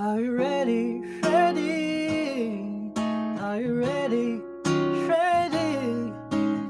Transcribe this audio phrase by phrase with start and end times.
[0.00, 1.00] Are you ready?
[1.24, 2.92] Ready?
[3.42, 4.40] Are you ready?
[5.08, 6.12] Ready?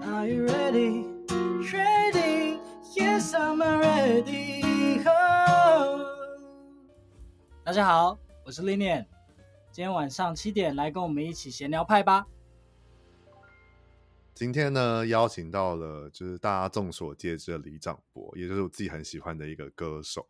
[0.07, 1.05] Are you ready?
[1.71, 2.59] Ready?
[2.97, 5.05] Yes, I'm ready.
[5.05, 6.07] Oh.
[7.63, 9.05] 大家好，我是 Linian，
[9.73, 12.25] 今天晚上七点来跟我们一起闲聊派吧。
[14.39, 20.29] 今天呢，邀请到了就是大家众所皆知的李长博，也就是我自己很喜欢的一个歌手。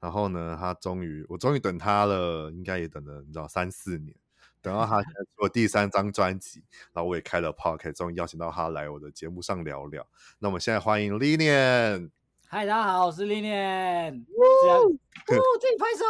[0.00, 4.16] 然后呢，他终于，我终于等他了，应该也等了，你知道三四年，
[4.62, 10.08] 等到他出第三张专辑，然后我也开了 p o c k e t 终于邀请到他来我的节目上聊聊。
[10.38, 12.19] 那我们现在欢迎 Lilian。
[12.52, 14.24] 嗨，大家好，我是 Linian。
[14.24, 14.90] 哦，
[15.60, 16.02] 自己拍手。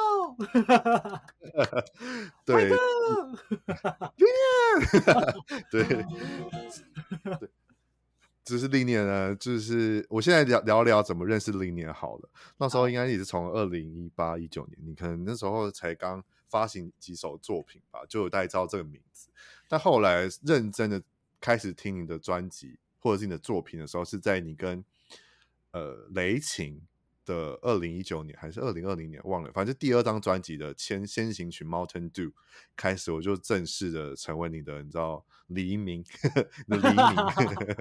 [2.47, 2.71] 对。
[2.71, 3.37] Linian。
[5.71, 5.84] 对。
[7.39, 7.51] 对。
[8.43, 12.31] 只是 Linian 呢，就是我现在聊聊聊怎么认识 Linian 好了。
[12.57, 19.29] 那时候应该也是从二零一八一九年，你可能那时候才刚发行几首作品吧，就有带到这个名字。
[19.69, 21.03] 但后来认真的
[21.39, 24.83] 开始听你的专辑或者是你的作品的时候，是在你跟
[25.73, 26.81] 呃雷琴
[27.25, 32.33] 的二零一九年还是二零二零年忘了，反正第二张专辑的先先行曲 Mountain Dew
[32.77, 36.05] 开始，我就正式的成为你的，你知道黎明
[36.67, 37.77] 的黎明。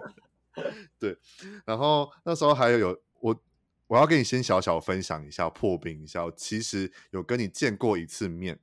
[0.99, 1.17] 对，
[1.63, 3.41] 然后那时候还有有我，
[3.87, 6.25] 我要跟你先小小分享一下，破冰一下。
[6.25, 8.59] 我其实有跟你见过一次面，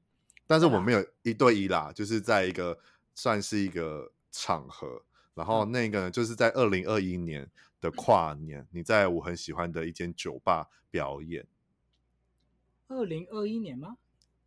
[0.46, 2.78] 但是我没有一对一啦，就是在一个
[3.14, 5.02] 算是一个场合。
[5.34, 7.48] 然后那个呢，就是在二零二一年
[7.80, 11.46] 的跨年，你在我很喜欢的一间酒吧表演。
[12.88, 13.96] 二零二一年吗？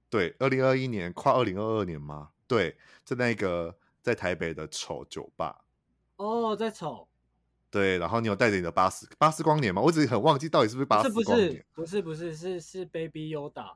[0.09, 2.29] 对，二零二一年跨二零二二年吗？
[2.47, 5.65] 对，在那个在台北的丑酒吧。
[6.15, 7.07] 哦，在丑。
[7.69, 9.79] 对，然后你有带着你的巴斯巴斯光年吗？
[9.81, 11.63] 我只是很忘记到底是不是巴斯光年。
[11.75, 13.75] 不是不是不是是是 Baby Yoda。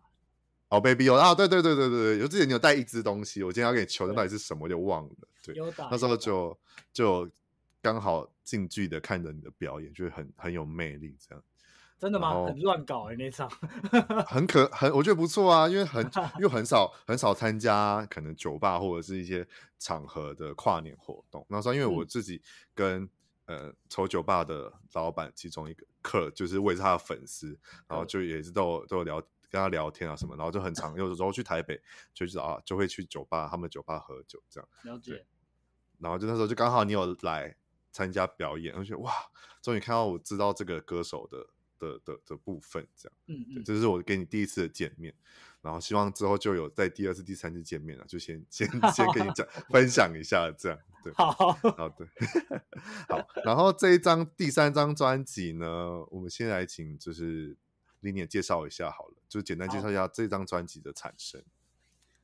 [0.69, 5.15] 哦，Baby Yoda 啊，对对对对对对，有之前你有带一只东西，我今天要给你求的到底是什么，我就忘了。
[5.43, 5.55] 对
[5.91, 6.57] 那时候就
[6.91, 7.29] 就
[7.83, 11.43] 刚好近距离的看着你的表演，就很很有魅力，这样。
[11.99, 12.45] 真的吗？
[12.45, 13.49] 很乱搞哎、欸，那场。
[14.25, 16.01] 很可很，我觉得不错啊，因为很
[16.39, 19.45] 因为很少很少参加可能酒吧或者是一些
[19.77, 21.45] 场合的跨年活动。
[21.49, 22.41] 那时候因为我自己
[22.73, 23.09] 跟、嗯
[23.45, 31.81] 呃，丑酒吧的老板其中一个客，就是我也是他的粉丝，然后就也是都有都有聊跟他聊天啊什么，然后就很常有的时候去台北，
[32.13, 34.69] 就知道啊，就会去酒吧，他们酒吧喝酒这样。
[34.83, 35.25] 了解。
[35.99, 37.55] 然后就那时候就刚好你有来
[37.93, 39.13] 参加表演，而且哇，
[39.61, 41.47] 终于看到我知道这个歌手的
[41.79, 43.17] 的的的部分这样。
[43.27, 43.63] 嗯嗯。
[43.63, 45.15] 这是我给你第一次的见面。
[45.61, 52.05] 然后希望之后就有在第二次、第三次见面了，就先先先跟你讲分享一下这样，对， 好，好，对，
[53.07, 53.25] 好。
[53.45, 57.55] 然后这一张第三张专辑呢，我们先来请就是
[58.01, 61.41] Linian 介绍一下好了，就简单介绍一下这张专辑的产生。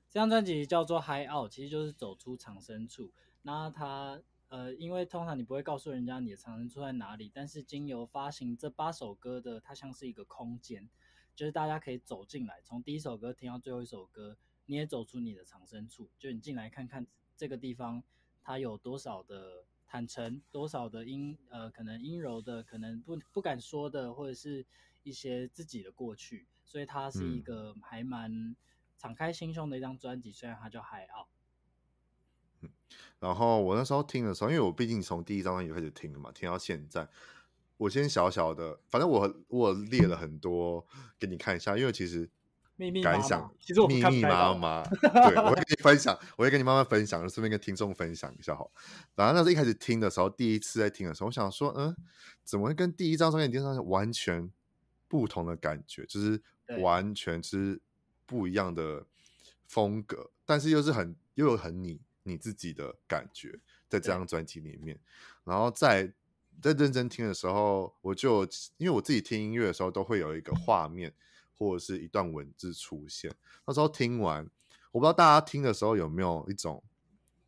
[0.09, 3.13] 这张专辑叫做 High Out，其实就是走出藏身处。
[3.43, 10.89] 那它呃，因为通常你不会告诉人家你的藏身处在哪里，但是经由发行这八首歌的，它像是一个空间。
[11.35, 16.09] 就是大家可以走进来，从第一首歌听到最后一首歌，你也走出你的藏身处。
[16.19, 17.07] 就你进来看看
[17.37, 18.03] 这个地方，
[18.41, 24.65] 它有多少的坦诚，多少的阴呃，可能阴柔的，可能不不敢说的，或者是
[25.03, 26.47] 一些自己的过去。
[26.65, 28.55] 所以它是一个还蛮
[28.97, 31.29] 敞开心胸的一张专辑，虽然它叫 High Out。
[32.89, 37.07] 嗯，然后我那时候听的时候，因为我毕竟从第一张就开始听了嘛，听到现在。
[37.77, 40.85] 我先小小的，反正我我列了很多
[41.17, 42.29] 给你看一下，因为其实
[43.01, 48.69] 感想其实我密密麻麻，对，我会跟你分享，我会跟你慢慢分享，顺便跟听众分享一下好。
[49.15, 51.95] 然后那时候一开始听的时候，第一次在听的时候，我想说，嗯，
[52.43, 54.51] 怎么会跟第一张专辑、第二张完全
[55.07, 56.41] 不同的感觉，就是
[56.81, 57.79] 完全是
[58.25, 59.05] 不一样的
[59.67, 64.99] 风格，但是又是很又有很你你自己的感觉，在这张专辑里面，
[65.43, 66.13] 然后在。
[66.61, 68.43] 在认真听的时候，我就
[68.75, 71.13] 因为我自己听音乐的时候，都会有一个画面
[71.57, 73.33] 或者是一段文字出现。
[73.65, 74.43] 那时候听完，
[74.91, 76.83] 我不知道大家听的时候有没有一种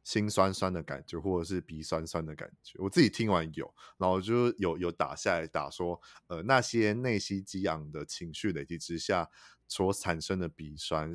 [0.06, 2.80] 心酸酸的感觉，或者是鼻酸酸的感觉。
[2.80, 9.30] 我自己听完有，然后就有有打下来打说，呃，那些内心激昂的情绪累积之下
[9.68, 11.14] 所产生的鼻酸，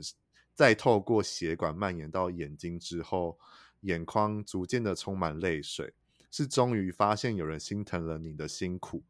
[0.57, 3.39] 再透过血管蔓延到眼睛之后，
[3.83, 5.95] 眼眶逐渐的充满泪水。
[6.29, 9.03] 是终于发现有人心疼了你的辛苦，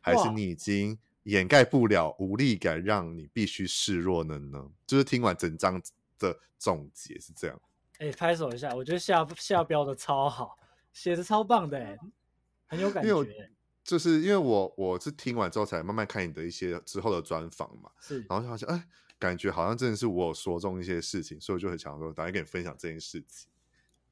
[0.00, 4.70] 还是你已经掩盖不了无力感，让你必须示弱了呢？
[4.84, 5.80] 就是听完整张
[6.18, 7.60] 的总结是这样。
[7.98, 10.58] 哎、欸，拍手一下，我觉得下下标的超好，
[10.92, 11.96] 写的超棒的，哎，
[12.66, 13.50] 很有感觉。
[13.84, 18.88] 就是因为我我是听完之后才慢慢看你的一些之后的专访嘛，是，然后就发现哎，
[19.18, 23.48] 感觉好像真的是我有说中一些事情，所以我就很想说，打算跟你分享这件事情。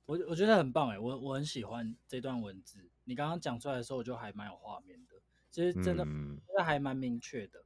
[0.07, 2.91] 我我觉得很棒哎，我我很喜欢这段文字。
[3.05, 5.15] 你刚刚讲出来的时候，我就还蛮有画面的，
[5.51, 7.65] 其实真的，嗯、真的还蛮明确的。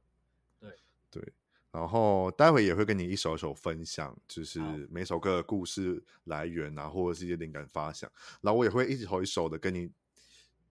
[0.59, 0.75] 对
[1.09, 1.33] 对，
[1.71, 4.59] 然后待会也会跟你一首一首分享，就是
[4.91, 8.11] 每首歌的故事来源啊，或者是一些灵感发想。
[8.41, 9.91] 然后我也会一首一首的跟你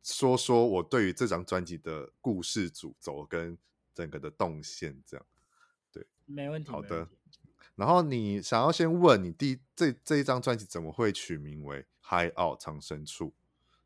[0.03, 3.59] 说说我对于这张专辑的故事主轴跟
[3.93, 5.27] 整个的动线，这样。
[6.27, 6.71] 对，没问题。
[6.71, 7.09] 好的。
[7.75, 12.61] 然后你想要先问你第这这一张专辑怎么会取名为 High Out
[13.07, 13.35] 处？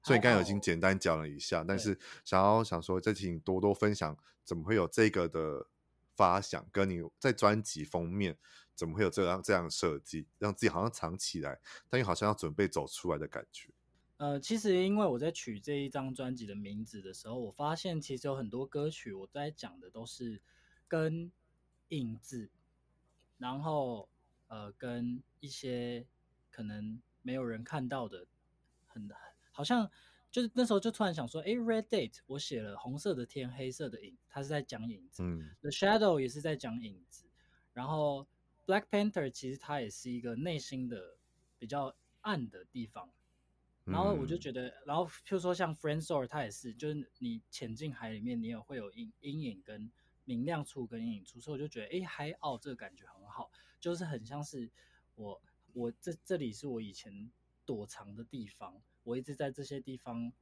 [0.03, 5.67] 所以你刚刚已经简单讲了一下，但是想要想说再请你多多分享，怎么会有这个的
[6.15, 6.67] 发想？
[6.73, 8.39] 跟你在专辑封面
[8.75, 11.59] 怎么会有这样这样设计，让自己好像藏起来，
[11.89, 13.71] 但又好像要准备走出来的感觉？
[14.19, 20.41] 呃，其实因为我在取这一张专辑的名字的时候，我发现其实有很多歌曲我在讲的都是
[20.87, 21.33] 跟
[21.91, 22.51] 影子。
[23.39, 24.09] 然后，
[24.49, 26.05] 呃，跟一些
[26.51, 28.27] 可能没有人看到的，
[28.87, 29.09] 很
[29.51, 29.91] 好像
[30.31, 35.23] 就是那时候就突然想说，哎，Red Date，我写了红色的天，黑色的影，它是在讲影子。
[35.23, 37.25] 嗯，The Shadow 也是在讲影子。
[37.73, 38.27] 然后
[38.67, 41.17] Black Panther 其实它也是一个内心的
[41.59, 43.11] 比较暗的地方。
[43.85, 49.91] 然后我就觉得，然后譬如说像 Friendsor，它也是，就是你潜进海里面，你也会有阴阴影跟。
[50.31, 53.50] 明亮处跟阴影处，所以我就觉得，哎，Hideout 这个感觉很好，
[53.81, 54.71] 就是很像是
[55.17, 55.43] 我，
[55.73, 57.29] 我这这里是我以前
[57.67, 60.32] 躲藏的地方，我一直在这些地方，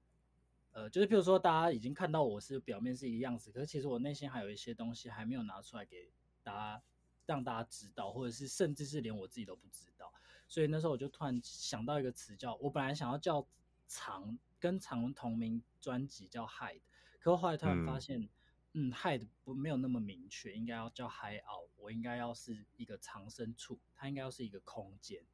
[0.72, 6.12] 呃，就是譬如说，大家已经看到我是表面是一个样子，可是其实我内心还有一些东西还没有拿出来给
[6.42, 6.82] 大家，
[7.24, 10.12] 让大家知道，或者是甚至是连我自己都不知道，
[10.46, 13.48] 所以那时候我就突然想到一个词，叫我本来想要叫
[13.86, 16.82] 藏，跟藏同名专辑叫 Hide，
[17.20, 18.28] 可我后来突然发现。
[18.78, 21.68] 嗯嗯，hide 不没有那么明确，应该要叫 Hideout。
[21.76, 25.24] 我应该要是一个藏身处，它应该要是一个空间。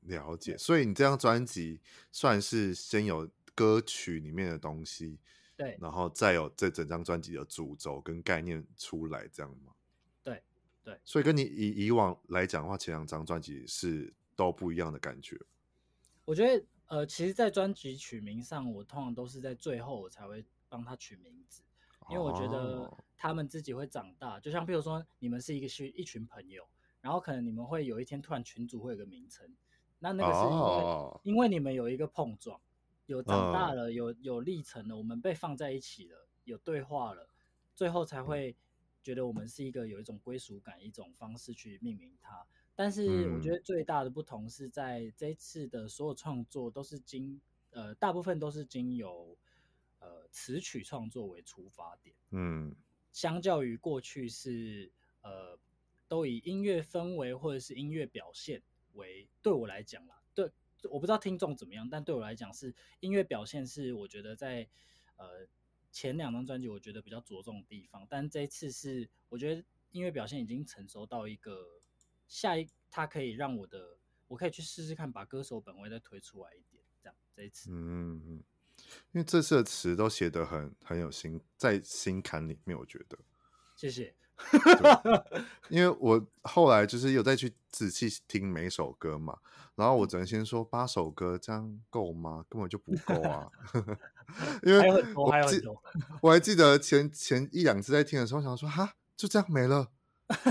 [0.00, 1.80] 了解，所以你这张专辑
[2.10, 5.20] 算是先有歌曲里面的东西，
[5.56, 9.72] 对，然后再有这整张专辑的主轴跟概念出来，这样吗？
[10.24, 10.42] 对
[10.82, 11.00] 对。
[11.04, 15.38] 所以跟你以以往来讲的话，前两张专辑是都不一样的感觉。
[16.24, 21.62] 我觉得，呃，其实，在专辑取名上，我通常都是在最后我才会帮他取名字。
[22.08, 24.42] 因为我觉得他们自己会长大，oh.
[24.42, 26.64] 就像比如说你们是一个是一群朋友，
[27.00, 29.50] 然后可能你们会有一天突然群组会有个名称，
[29.98, 31.20] 那那个是因为、oh.
[31.24, 32.60] 因为你们有一个碰撞，
[33.06, 37.28] 有长大了，有有历程了，我们被放在一起了，有对话了，
[37.74, 38.54] 最后才会
[39.02, 42.46] 觉得我们是一个有一种归属感，一种方式去命名它。
[42.76, 49.36] 但是我觉得最大的不同是在这一次的所有创作都是经呃大部分都是经由。
[49.98, 52.74] 呃，词曲创作为出发点，嗯，
[53.12, 55.58] 相较于过去是呃，
[56.06, 58.62] 都以音乐氛围或者是音乐表现
[58.92, 60.50] 为，对我来讲啦，对，
[60.90, 64.68] 我不知道听众怎么样，但对我来讲是音乐表现是我觉得在
[65.16, 65.46] 呃
[65.90, 71.80] 前两张专辑我觉得比较着重的地方，但这一次是我觉得音乐表现已经成熟到一个
[72.28, 73.98] 下一，它可以让我的
[74.28, 78.44] 我可以去试试看把歌手本位再推出来一点，这样这一次，嗯嗯。
[79.12, 83.18] 因为这次的词都写得很很有心，在心坎里面，我觉得。
[83.74, 84.14] 谢谢。
[85.70, 89.38] 因为我后来就是有再去仔细听每首歌嘛，
[89.74, 92.44] 然后我只能先说八首歌这样够吗？
[92.50, 93.48] 根本就不够啊！
[94.62, 95.62] 因为我还记
[96.20, 99.90] 我还记得前前一两次在听的时候，我想说哈，就这样没了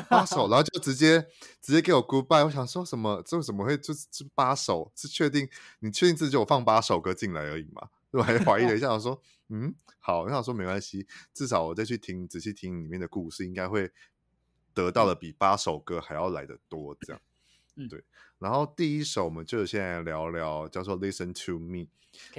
[0.09, 1.21] 八首， 然后就直接
[1.61, 2.43] 直接给我 goodbye。
[2.43, 3.21] 我想说什么？
[3.23, 4.91] 这怎么会就就八首？
[4.95, 5.47] 是确定
[5.81, 7.89] 你确定自己有放八首歌进来而已吗？
[8.17, 13.91] 我还怀疑了一 下，我说：“嗯，好。”我想说没关系，至少我再去听仔细听里面的故事，应该会
[14.73, 16.95] 得到的比八首歌还要来得多。
[17.01, 17.21] 这样，
[17.75, 18.03] 嗯，对。
[18.39, 21.87] 然后第一首我们就先来聊聊，叫做《Listen to Me》。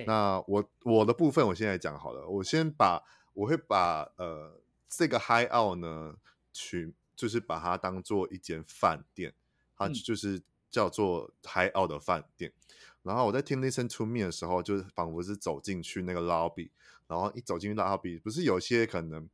[0.06, 3.02] 那我我的部分我现在讲好了，我先把
[3.35, 6.16] 我会把呃这个 High Out 呢
[6.52, 9.35] 取，就是把它当做一间饭店，
[9.76, 12.52] 它就是叫做 High Out 的饭店。
[13.06, 16.70] 然后我在听《Listen to Me》的时候，就是仿佛是走进去那个 lobby，
[17.06, 19.30] 然后一走进去 lobby，不是有些可能，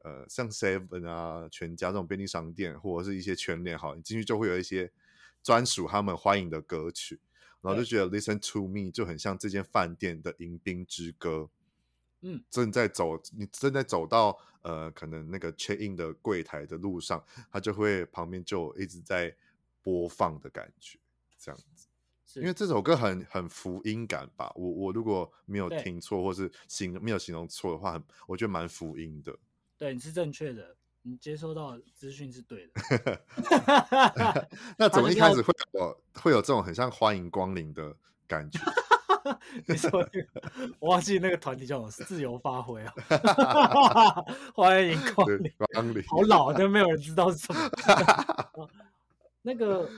[0.00, 4.90] 呃，像 Seven 啊、全家这种便利商店，或者是一些全联，好，你进去就会有一些
[5.40, 7.20] 专属他们欢迎的歌曲，
[7.60, 11.48] 然后就觉得《Listen to Me》就很像这间饭店的迎宾之歌，
[12.22, 19.32] 嗯，正在走，你正在走到呃，可能那个 check in 的柜台的路上，它就会旁边就一直在
[19.80, 20.98] 播放的感觉，
[21.38, 21.86] 这样子。
[22.40, 29.36] 因为这首歌很很福音感吧，我我如果没有听错，或是形没有形容错的话，很我觉得蛮福音的。
[29.76, 30.76] 对，你是正确的。
[31.04, 33.22] 你接收到的资讯是对的。
[34.78, 37.92] 那怎么一开始会有会有这种很像欢迎光临的
[38.28, 38.60] 感觉？
[39.66, 42.92] 你说那个，我忘记那个团体叫什么，自由发挥啊！
[44.54, 48.68] 欢迎光临，光临，好老，都没有人知道是什么。
[49.42, 49.88] 那个，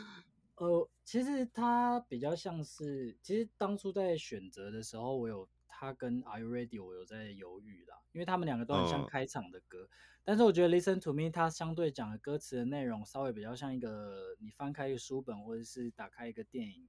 [0.56, 9.84] 呃，其实他比较像是，其实当初在选择的时候，我有他跟 Are You Ready，我有在犹豫啦，因为他们两个都很像开场的歌。
[9.84, 9.96] 嗯
[10.26, 16.88] 但是我觉得 Listen to Me 它相对讲的歌词的内容稍微比较像一个你翻开一个书本或者是打开一个电影，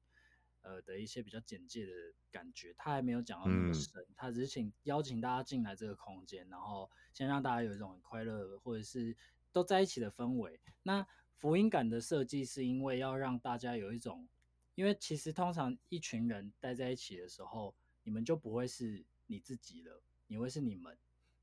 [0.61, 1.91] 呃的一些比较简介的
[2.31, 9.17] 感觉，它还没有讲到那么深，它只是请邀请大家进来这个空间，然后先让大家有一种很快乐或者是
[9.51, 10.61] 都在一起的氛围。
[10.83, 11.05] 那
[11.37, 14.27] 福音感的设计是因为要让大家有一种，
[14.75, 20.97] 因为其实通常一群人待在一起的时候，你们就不会是你自己了，你会是你们，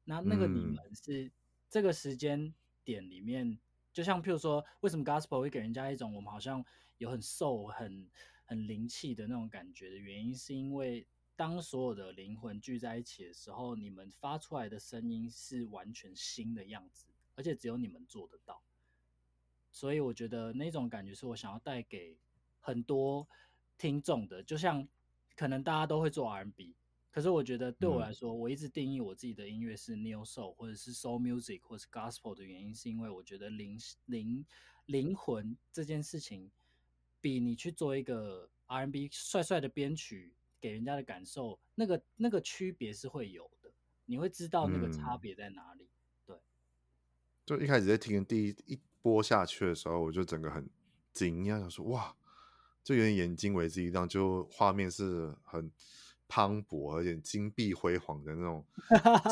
[0.04, 1.30] 那那个你们是。
[1.70, 2.52] 这个时间
[2.84, 3.58] 点里面，
[3.94, 6.62] 就像譬如说，为什么 Gospel 会给人家一种我们好像
[6.98, 8.10] 有很瘦、很
[8.44, 17.06] 很灵气的那种感觉的原因，是因为当所有的灵魂聚在一起的时候，你们发出来的声音是完全新的样子，
[17.36, 18.62] 而且只有你们做得到。
[19.72, 22.16] 所以我觉得那种感觉是我想要带给
[22.60, 23.26] 很多
[23.76, 24.86] 听众的，就像
[25.34, 26.76] 可能大家都会做 R&B。
[27.10, 34.46] 可是我觉得对我来说，嗯、我一直定义我自己的音乐是 Neo Soul 或者是 Soul Music 或者是 Gospel 的原因，是因为我觉得灵灵
[34.86, 36.50] 灵魂这件事情，
[37.20, 43.70] 比你去做一个 R&B 帅帅的编曲给人家的感受，那个那个区别是会有的，
[44.06, 45.84] 你会知道那个差别在哪里。
[45.84, 45.88] 嗯、
[46.24, 46.36] 对，
[47.44, 50.66] 就一开始在听第一一播下去的时候，我就整个很
[51.12, 52.14] 惊讶，想说哇，
[52.82, 55.70] 就有点眼睛为之一亮，就画面是很。
[56.34, 58.64] 磅礴而且金碧辉煌的那种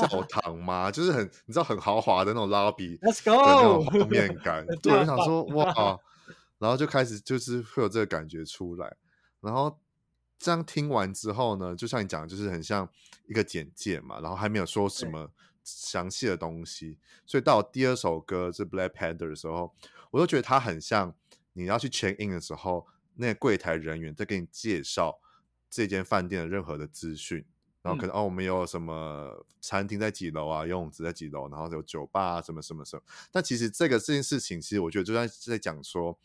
[0.07, 4.67] 教 堂嘛，就是很你知道很豪华的那种 lobby 的那种画面感。
[4.83, 5.99] 对，我想说哇，
[6.59, 8.99] 然后就开始就是会有这个感觉出来。
[9.41, 9.79] 然后
[10.39, 12.87] 这样听完之后呢，就像你讲的，就是很像
[13.27, 15.31] 一个简介嘛，然后还没有说什么
[15.65, 16.99] 详细的东西。
[17.27, 19.75] 所以到第二首歌是 Black Panther 的时候，
[20.11, 21.15] 我都觉得它很像
[21.53, 22.87] 你要去 check in 的时候，
[23.17, 25.21] 那个柜台人员在给你介绍。
[25.73, 27.45] 这间饭店的任何的资讯，
[27.81, 33.03] 然后可能、嗯、哦，我们有什么餐厅在几楼啊，游泳池在几楼，然后有酒吧啊，什么什么什么。
[33.31, 36.19] 但其实这个这件事情，其实我觉得就在在讲说，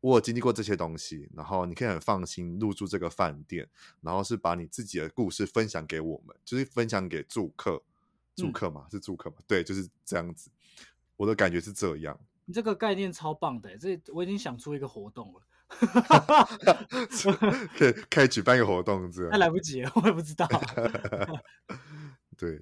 [0.00, 3.68] 我有经历过这些东西，然后你可以很放心入住这个饭店，
[4.00, 7.84] 然后是把你自己的故事分享给我们，就是分享给住客，
[8.36, 9.36] 住客嘛，嗯、是住客嘛？
[9.46, 10.50] 对，就是这样子。
[11.16, 12.18] 我的感觉是这样。
[12.46, 15.40] 你这个概念超棒的，这我已经想出一个活动了。
[17.78, 19.30] 可以可以举办一个活动，这样。
[19.30, 20.48] 还来不及了，我也不知道。
[22.36, 22.60] 对，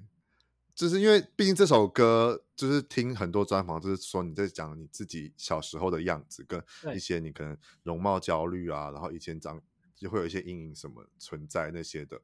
[0.75, 9.59] 就是因为毕竟这首歌，就是听很多专访，就是说你在讲你自己小时候的样子，跟一些你可能容貌焦虑啊，然后以前长
[9.95, 12.21] 就会有一些阴影什么存在那些的，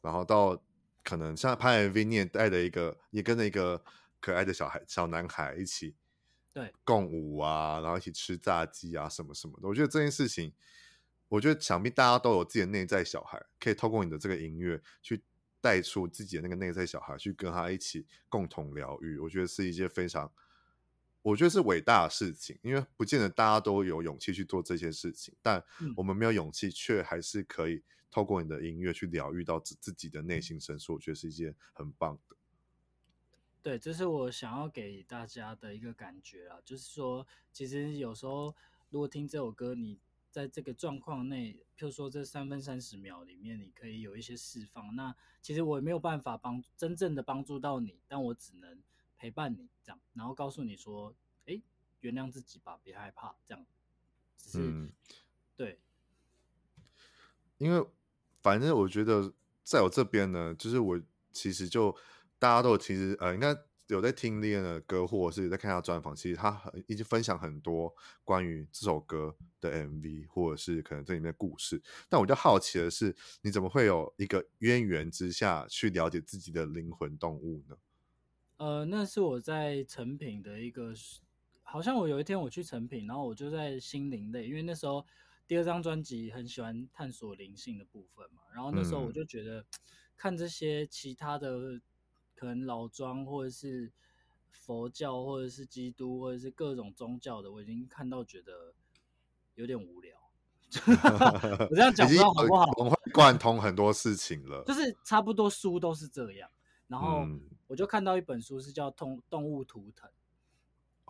[0.00, 0.60] 然后到
[1.04, 3.84] 可能像拍 MV，你也带着一个，也跟着一个
[4.20, 5.94] 可爱的小孩小男孩一起。
[6.52, 9.66] 对，共舞啊，然后一起吃炸鸡啊，什么什么的。
[9.66, 10.52] 我觉得这件事情，
[11.26, 15.24] 我觉得想必大家都有自己的内在小孩，可以透过你的这个音乐去
[15.60, 19.18] 带出自己的那个内在小孩，去跟他一起共同疗愈。
[19.18, 20.32] 我觉得是一件非常，
[21.22, 25.60] 我觉得是伟大的事情，因为不见得大家都有勇气去做这些事情，但
[25.96, 27.82] 我们没有勇气，却还是可以
[28.14, 30.94] 透过你的音乐去疗愈到自自己的内心深处。
[30.94, 32.36] 我觉得是一件很棒的。
[33.60, 38.54] 对，这是我想要给大家的一个感觉啊，就是说，其实有时候
[38.90, 39.98] 如果听这首歌，你
[40.30, 44.94] 在这个状况内，譬如说这三分三十秒里面，你可以有一些释放。
[44.94, 48.80] 那其实我也没有办法帮真正的帮助到你，但我只能
[49.18, 51.12] 陪伴你这样，然后告诉你说，
[51.46, 51.60] 哎，
[51.98, 53.66] 原谅自己吧，别害怕，这样。
[54.36, 54.92] 只是，嗯，
[55.56, 55.80] 对，
[57.58, 57.84] 因为
[58.44, 59.34] 反正我觉得
[59.64, 61.00] 在我这边呢，就是我
[61.32, 61.92] 其实就。
[62.36, 66.14] 大家都其实呃，应该有在听 Liam 的歌，或者是在看他专访。
[66.14, 71.80] 其实他很已经分享很多关于这首歌的 MV，或者是可能这里面的故事。
[72.06, 77.76] 但我就好奇的是，你怎么会有一个渊源之下去了解自己的灵魂动物呢？
[78.58, 80.92] 呃，那是我在成品的一个，
[81.62, 85.06] 好像我有一天我去成品，然后我就在心灵类，因为那时候
[85.46, 88.42] 第二张专辑很喜欢探索灵性的部分嘛。
[88.54, 89.66] 然后那时候我就觉得、嗯、
[90.16, 91.80] 看这些其他的。
[92.36, 93.92] 可能老庄，或者是
[94.50, 98.74] 佛教，或者是基督，或者是各种宗教的，我已经看到觉得
[99.54, 100.18] 有点无聊。
[101.70, 102.64] 我这样讲不知道好不好？
[102.76, 106.50] 我会贯通很多事情了，就是差不多书都是这样。
[106.88, 107.24] 然后
[107.68, 110.10] 我就看到一本书是叫《动动物图腾》，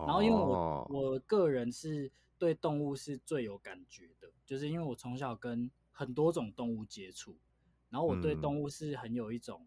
[0.07, 7.37] 然后因为我我个人是对动物是最有感觉的，就是因为我从小跟很多种动物接触，
[7.91, 9.67] 然后我对动物是很有一种，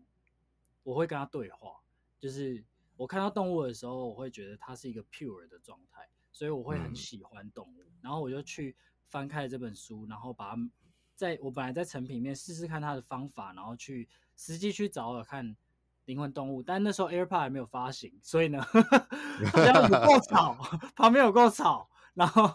[0.83, 1.81] 我会跟它对话，
[2.19, 2.63] 就是
[2.95, 8.75] 我看到动物的时候，我会觉得它是一个 pure 的状态，所以我会很喜欢动物，然后我就去
[9.07, 10.69] 翻开这本书，然后把它
[11.15, 15.55] 在我本来在成品里面试试看它的方法，然后去实际去找我看。
[16.05, 18.61] 灵魂动物，但那时候 AirPod 还没有发行，所以呢，
[19.51, 20.53] 好像有够吵，
[20.95, 22.49] 旁边有够吵，然后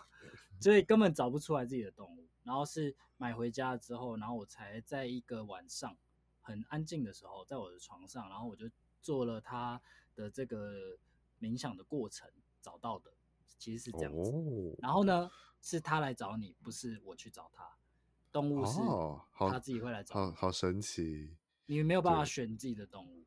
[0.63, 2.29] 所以根本找不出来自己的动物。
[2.45, 5.97] 然后是买回家之后，然后我才在一个晚上
[6.41, 8.69] 很安静的时候，在我的床上，然后我就
[9.01, 9.81] 做了他
[10.15, 10.99] 的这个
[11.41, 12.29] 冥想的过程，
[12.61, 13.13] 找到的
[13.59, 14.31] 其实是这样子。
[14.33, 17.65] 哦、然后呢，是他来找你，不是我去找他。
[18.33, 18.81] 动物是
[19.37, 20.21] 他自己会来找你。
[20.21, 21.37] 哦、好好，好神奇！
[21.67, 23.25] 你没有办法选自己的动物。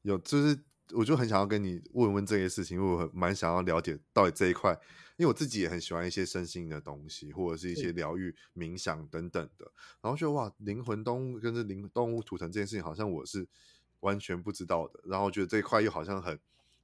[0.00, 4.72] 有，就是我就很想要跟你问问这些事情，因为我蛮想要了解到底这一块，
[5.16, 9.70] 因为我自己也很喜欢一些身心的东西，或者是一些疗愈、冥想等等的。
[10.00, 13.46] 然后觉得哇，灵魂动物跟这灵动物图腾这件事情，好像我是
[14.00, 15.00] 完全不知道的。
[15.04, 16.34] 然后觉得这一块又好像很，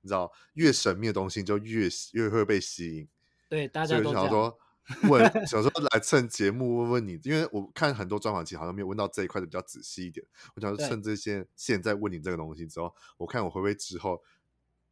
[0.01, 3.09] 你知道，越神秘的东西就越越会被吸引。
[3.49, 4.59] 对，大家都想说。
[5.09, 10.27] 问，小时候来趁节目问问你，因为我看很多专访，其实好像没有问到这一块的比较仔细一点。
[10.55, 14.23] 我想趁这些现在问你这个东西之后，我看我会不会之后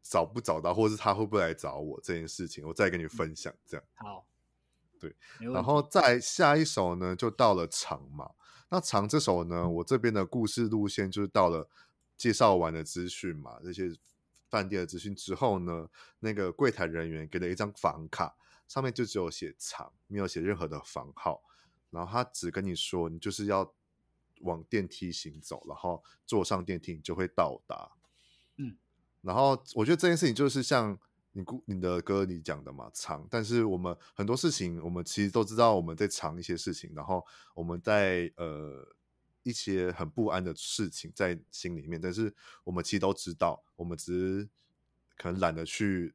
[0.02, 3.50] 找不找到，或者是他会不会来找我这件事情，我再跟你分享。
[3.64, 4.26] 这样好，
[5.00, 5.16] 对。
[5.38, 8.32] 然后再下一首呢，就到了长嘛。
[8.68, 11.70] 那长这首呢，我这边的故事路线就是到了
[12.18, 13.90] 介绍完的资讯嘛，这些
[14.50, 15.88] 饭店的资讯之后呢，
[16.18, 18.36] 那个柜台人员给了一张房卡。
[18.68, 21.42] 上面就只有写长，没有写任何的房号。
[21.90, 23.72] 然后他只跟你说，你就是要
[24.40, 27.92] 往电梯行走，然后坐上电梯你就会到达。
[28.56, 28.76] 嗯，
[29.22, 30.98] 然后我觉得这件事情就是像
[31.32, 33.26] 你姑你的歌你讲的嘛，藏。
[33.30, 38.86] 但是我们很多事情，我们其实都知道我们在藏一些事情，然后我们在呃
[39.44, 44.12] 一些很不安的事情在心里面，但是我们其实都知道，我们只
[44.42, 44.48] 是
[45.16, 46.14] 可能懒得去。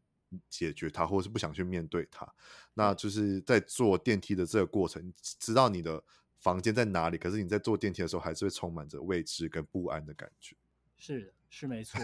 [0.49, 2.27] 解决它，或者是不想去面对它，
[2.73, 6.03] 那就是在坐电梯的这个过程，知道你的
[6.39, 10.55] 房间在哪里，可是你在坐电梯的时候，还是会充满着未知跟不安的感觉。
[10.97, 11.99] 是的，是没错。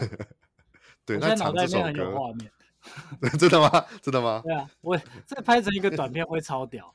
[1.06, 2.52] 对，那唱这首歌，画面，
[3.40, 3.86] 真的吗？
[4.02, 4.42] 真的吗？
[4.46, 6.94] 对啊，我这拍成一个短片会超屌。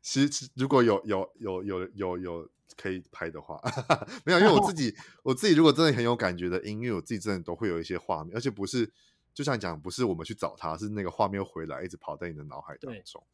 [0.00, 3.60] 其实如果有有有有有有可以拍的话，
[4.24, 8.90] 没有，因为我自己我自己如果真的很有感觉的音乐，我自己真的都会有一些画面，而且不是。
[9.34, 13.24] 就像你讲，不是我们去找他，是那个画面回来，一直跑在你的脑海当中。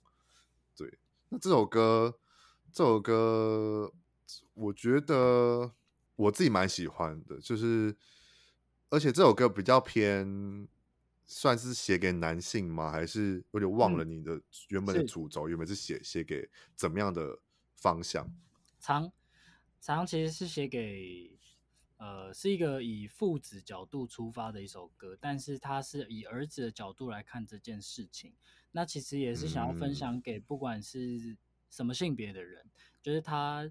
[0.76, 2.18] 对，对，那这首歌，
[2.72, 3.92] 这首歌，
[4.54, 5.72] 我觉得
[6.16, 7.96] 我自己蛮喜欢的，就是
[8.90, 10.68] 而且这首歌比较偏，
[11.26, 12.90] 算是写给男性吗？
[12.90, 15.48] 还是有点忘了你的原本的主轴？
[15.48, 17.38] 嗯、原本是写写给怎么样的
[17.74, 18.32] 方向？
[18.78, 19.10] 长
[19.80, 21.37] 长其实是写给。
[21.98, 28.32] 呃，是一个以父子角度出发的一首歌，但是他是以儿子的角度来看这件事情。
[28.72, 31.36] 那其实也是想要分享给不管是
[31.68, 32.70] 什么性别的人，嗯、
[33.02, 33.70] 就是他，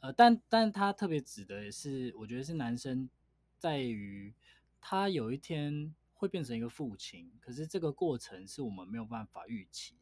[0.00, 3.08] 呃，但但他特别指的是，我觉得是男生，
[3.58, 4.34] 在于
[4.80, 9.96] 他有一天会变成一个父亲，可是这个过程是我们没有办法预期。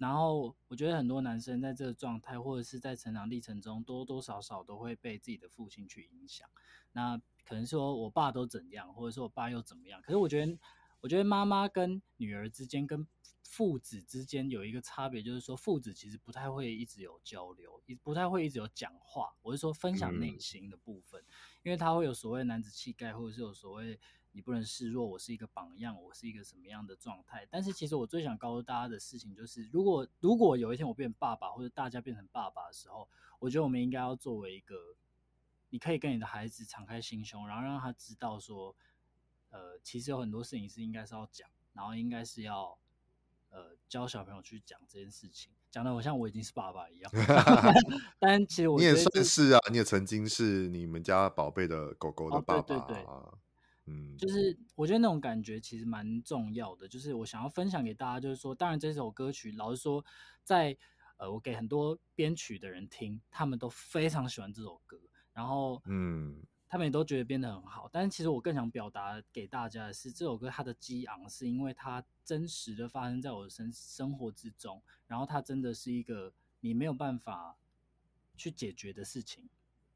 [0.00, 6.48] 然后我觉得很多男生在这个状态，或者是在成长历程中，多多少少都会被自己的父亲去影响。
[6.92, 10.00] 那可能说我爸都怎样，或者说我爸又怎么样？
[10.00, 10.58] 可是我觉得，
[11.02, 13.06] 我觉得妈妈跟女儿之间，跟
[13.44, 19.36] 父子之间有一个差别，就是说父子其实不太会一直有交流，不太会一直有讲话。
[19.42, 21.34] 我是说分享内心的部分，嗯、
[21.64, 24.00] 因为他会有所谓男子气概，或者是有所谓。
[24.32, 27.46] 你不能示弱，我是一个榜样，我是一个什么样的状态？
[27.50, 33.08] 但是其实我最想告诉大家的事情就是，如果如果有一天我变爸爸，或者大家变成爸爸的时候，
[33.40, 34.76] 我觉得我们应该要作为一个，
[35.70, 38.76] 你可以跟你的孩子敞开心胸，然后让他知道说，
[39.50, 42.78] 呃，其实有很多事情是应该是要讲，然后应该是要
[43.50, 47.10] 呃教小朋友去讲这件事情，讲的我像我已经是爸爸一样。
[48.20, 52.76] 但其实我你也算是啊，你也曾经是你们家宝贝的狗狗的爸爸。
[52.76, 53.06] 哦，对对对。
[53.86, 56.86] 嗯，就是我觉得那种感觉其实蛮重要的。
[56.86, 60.04] 就是我想要分享给大家，就是说，当然这首歌曲，老实说，
[60.44, 60.76] 在
[61.16, 64.98] 呃，我给很多编曲的人听，他们都非常喜欢这首歌，
[65.32, 67.88] 然后嗯，他们也都觉得编得很好。
[67.90, 77.56] 但是其实我更想表达给大家的是，这首歌它的激昂，是因为它真实的发生在我的生生活之中，然后它真的是一个你没有办法
[78.36, 79.48] 去解决的事情，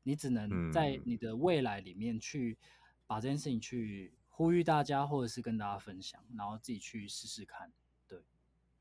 [0.02, 2.58] 你只能在你的未来里面去。
[3.06, 7.72] 把这件事情去呼吁大家，或者是跟大家分享，然后自己去试试看。
[8.08, 8.22] 对，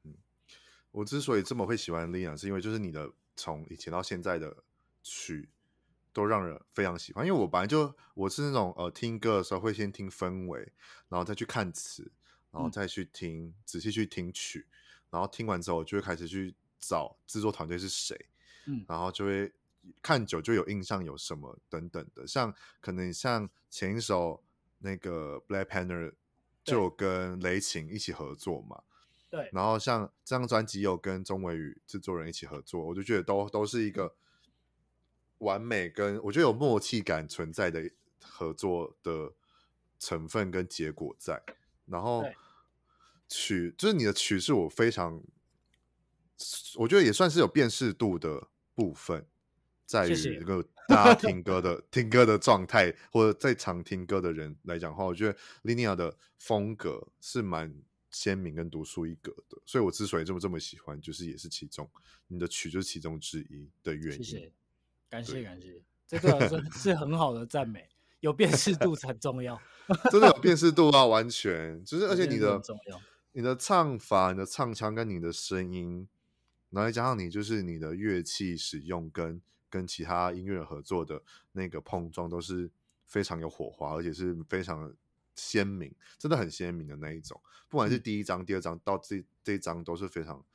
[0.03, 0.15] 嗯，
[0.91, 4.63] 我之所以这么会喜欢 Linia，是因为就是你的从以前到现在的
[5.01, 5.49] 曲
[6.11, 7.25] 都让人非常喜欢。
[7.25, 10.71] 因为我本来就我是那种呃听歌的时候会先听氛围，
[11.09, 12.11] 然后再去看词，
[12.51, 14.67] 然后再去听、嗯、仔细去听曲，
[15.09, 18.29] 然后听完之后就会开始去找制作团队是谁，
[18.65, 19.53] 嗯，然后就会。
[20.01, 24.43] 看久就有印象，有什么等等的，像可能像前一首
[24.79, 26.13] 那个 Black Panther
[26.63, 28.83] 就跟雷擎一起合作嘛，
[29.29, 34.15] 对，然后像这张专辑有跟钟伟宇制作人一起合作，我就觉得都都是一个
[35.39, 37.91] 完美跟我觉得有默契感存在的
[38.21, 39.33] 合作的
[39.99, 41.43] 成分跟结果在，
[41.85, 42.23] 然后
[43.27, 45.21] 曲就是你的曲是我非常，
[46.75, 49.27] 我觉得也算是有辨识度的部分。
[49.85, 57.75] 在于这个大家听歌的 听歌的状态，或者在场听歌的人来讲的话，我觉得 Linia 的风格是蛮
[58.09, 59.61] 鲜明跟独树一格的。
[59.65, 61.89] 所以我之所以这么这么喜欢，就是也是其中
[62.27, 64.23] 你的曲就是其中之一的原因。
[64.23, 64.51] 谢谢，
[65.09, 67.89] 感谢感谢，这个是是很好的赞美，
[68.21, 69.61] 有辨识度很重要，
[70.11, 72.61] 真的有辨识度啊，完全就是而且你的
[73.33, 76.07] 你的唱法、你的唱腔跟你的声音，
[76.69, 79.41] 然后再加上你就是你的乐器使用跟。
[79.73, 81.19] 跟其他音乐人合作的
[81.53, 82.69] 那个碰撞都是
[83.07, 84.95] 非常有火花，而且是非常
[85.33, 87.41] 鲜明，真的很鲜明的那一种。
[87.67, 90.45] 不管是第一张、嗯、第二张到这这一张都是非常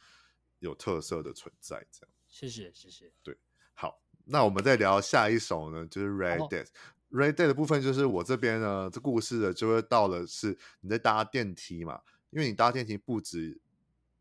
[0.61, 1.85] 有特色的存在。
[1.91, 3.13] 这样，谢谢谢谢。
[3.25, 3.37] 对，
[3.75, 6.69] 好，那我们再聊下一首呢，就是 Red Death。
[7.11, 13.61] Red Death 的部分就是我这边呢，这故事的就会到了是你在搭电梯嘛，因为你搭电梯不止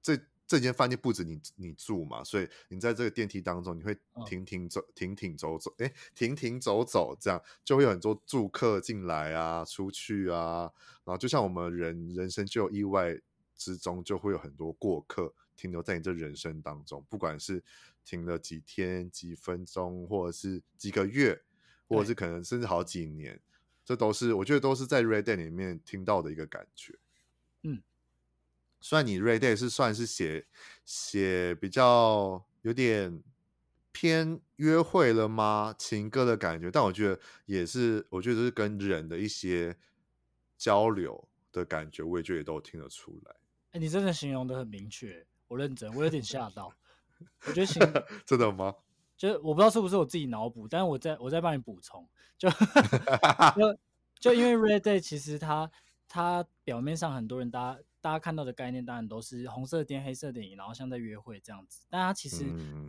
[0.01, 0.19] 这。
[0.47, 10.71] 这间饭店不止你你住嘛，所以你在这个电梯当中，你会停停走、停停走走，哎，停停走走，这样就会有很多住客进来啊、出去啊，
[11.03, 13.19] 然后就像我们人人生就有意外
[13.55, 17.61] 之中，就会有很多过客停留在你这人生当中，不管是
[18.05, 21.41] 停了几天、几分钟，或者是几个月，
[21.89, 23.37] 或者是可能甚至好几年，
[23.83, 26.97] 这都是我觉得都是在 Red Death 里面听到的一个感觉。
[28.79, 30.45] 虽然你 Red Death 是算是写
[30.85, 33.23] 写比较有点
[33.91, 35.73] 偏约会了吗？
[35.77, 39.75] 情歌的感觉，但我觉得也是，我觉得是跟人的一些
[40.57, 43.31] 交流的感觉，我也觉得也都听得出来。
[43.31, 46.71] 哎、欸，你真的形容的很明确，我认真，我有点吓到。
[47.47, 47.81] 我觉得形
[48.25, 48.75] 真的吗？
[49.17, 52.47] 就是我不知道是不是我自己脑补，但是我在我在帮你补充，就
[53.57, 53.79] 就
[54.19, 55.71] 就因为 Red Death 其实它
[56.07, 57.79] 它表面上很多人大家。
[57.99, 61.85] 大家看到的概念当然都是红色电影、黑色电影，然后像在约会这样子。
[61.89, 62.45] 但它其实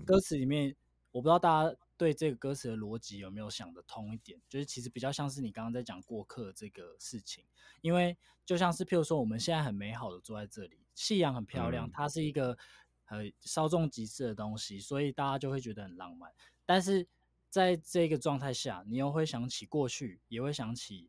[0.06, 0.74] 歌词里面，
[1.10, 7.44] 我不知道大家对这个歌词的逻辑有没有想得通一点，就是其实比较像是你刚刚在讲过客这个事情。
[7.80, 12.56] 因为就像是譬如说，我们现在很美好的坐在这里，夕阳很漂亮，它是一个
[13.06, 16.30] 呃稍纵即逝的东西，所以大家就会觉得很浪漫。
[16.66, 17.06] 但是
[17.48, 21.08] 在这个状态下，你又会想起过去，也会想起。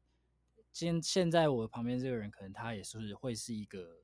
[0.79, 4.01] 现现在我旁边这个人，可能他也是会是一个，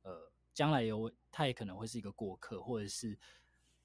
[0.00, 3.18] 呃，将来有他也可能会是一个过客，或者是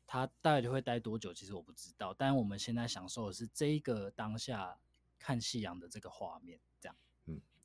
[0.07, 2.13] 他大概就会待多久，其实我不知道。
[2.13, 4.79] 但我们现在享受的是这一个当下
[5.19, 6.95] 看夕阳的这个画面，这样。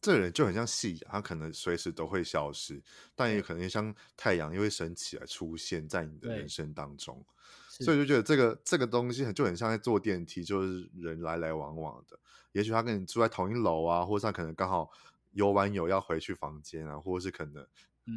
[0.07, 2.81] 嗯，这个人就很像夕阳，他可能随时都会消失，
[3.17, 7.25] 但也可能像太阳，又会升起来出现在你的人生当中。
[7.69, 12.19] 所以就觉得这个这个东西很就很像在坐电梯，就是人来来往往的。
[12.53, 14.91] 也许他跟你住在同一楼啊，或者他可能刚好
[15.33, 17.67] 游完泳要回去房间啊，或者是可能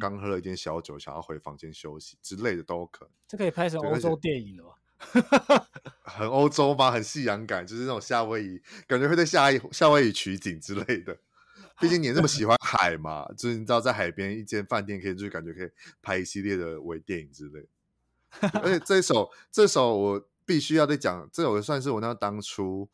[0.00, 3.12] 刚喝了一点小酒想要回房间休息之类的都可能。
[3.26, 5.66] 这可以拍成欧洲电影了吧？
[6.04, 6.90] 很欧洲吧？
[6.90, 11.18] 很夕阳感，就是那种夏威夷，感觉会在夏威夏威夷取景之类的。
[11.80, 15.70] 毕竟你也这么 喜欢海嘛，就是你知道在海边一间饭店可以，就是感觉可以
[16.02, 17.66] 拍一系列的微电影之类。
[18.62, 22.88] 而且 这首这首我必须要再讲，这首算是我那当初。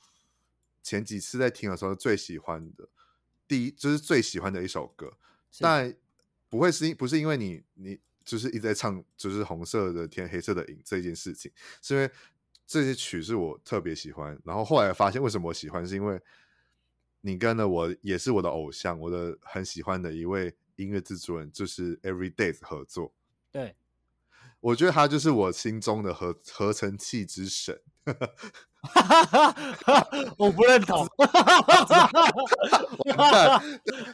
[0.83, 2.89] 前几次在听的时候最喜欢的，
[3.49, 5.15] 第一就是最喜欢的一首歌，
[5.59, 5.93] 但
[6.49, 11.51] 不会是因不是因为你你就是一直在唱就是红色的天黑色的影这件事情，
[11.83, 12.09] 是因为
[12.69, 16.23] 这些曲是我特别喜欢，然后后来发现为什么我喜欢，是因为
[17.27, 23.13] 你跟了我也是我的偶像，我的很喜欢的一位音乐制作人就是 Everydays 合作，
[23.51, 23.75] 对，
[24.61, 27.81] 我觉得他就是我心中的合合成器之神。
[30.39, 31.05] 我不认同。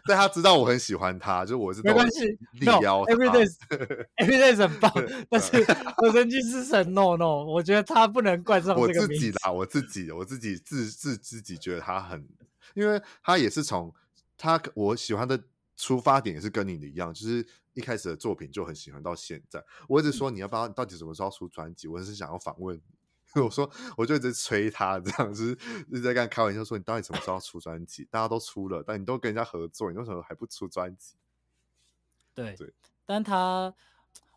[0.07, 2.25] 但他知道我很喜欢他，就我是没关系。
[2.53, 4.91] 力邀 Everydays，Everydays 很棒，
[5.29, 5.63] 但是
[5.99, 9.01] 合成器之神 No No，我觉得他不能冠上这个名字。
[9.01, 12.27] 我自己啦，我自己，我自己自自自己觉得他很，
[12.75, 13.95] 因为他也是从
[14.37, 15.43] 他我喜欢的
[15.77, 19.65] 出发点也是跟你的一样，就是一开始的作品就很喜欢到现在。
[19.89, 21.89] 我一直说你要不要，到底什么时候出专辑？
[21.89, 22.83] 我是想要访问你，
[23.41, 25.59] 我说我就一直催他，这样子
[25.89, 28.05] 一直在跟他开玩笑说你到底什么时候要出专辑？
[28.11, 31.17] 大家都出了，但你都跟人家合作，你为什么还不出专辑？
[32.35, 32.73] 对对，
[33.05, 33.75] 但他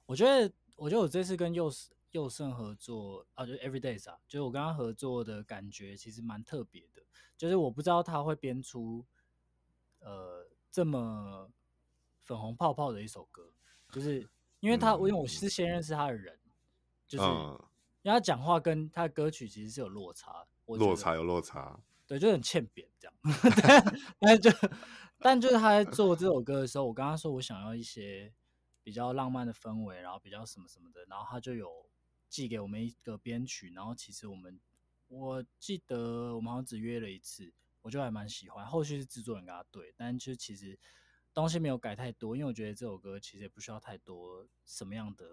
[0.06, 1.72] 我觉得，我觉得我这次跟佑
[2.12, 7.02] 佑胜合作啊，就是 Everydays 啊，就是我跟他合作的感觉其实蛮特别的，
[7.38, 9.06] 就是我不知道他会编出
[10.00, 11.50] 呃这么
[12.22, 13.52] 粉红泡泡的一首歌，
[13.92, 14.28] 就是
[14.60, 16.40] 因为他，嗯、因为我是先认识他的人，
[17.08, 17.26] 就是
[18.04, 23.16] 因为他讲话跟他的歌曲其实是有落差，落差有落差，对，就很欠扁这样，
[23.62, 24.52] 但 但就
[25.20, 28.34] 但就是他在做这首歌的时候，我跟他说我想要一些
[28.84, 31.86] 比较浪漫的氛围，然后比较什么什么的，然后他就有。
[32.28, 34.60] 寄给我们一个编曲，然后其实我们
[35.18, 38.66] 我记得我们好像只约了一次，我就还蛮喜欢。
[38.66, 40.78] 后续是制作人跟他对，但就其实
[41.34, 45.26] 东西没有改太多，因为我觉得这首歌其实也不需要太多什么样的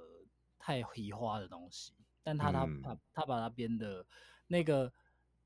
[0.56, 1.94] 太移花的东西。
[2.22, 4.06] 但他他他他把他编的
[4.46, 4.92] 那个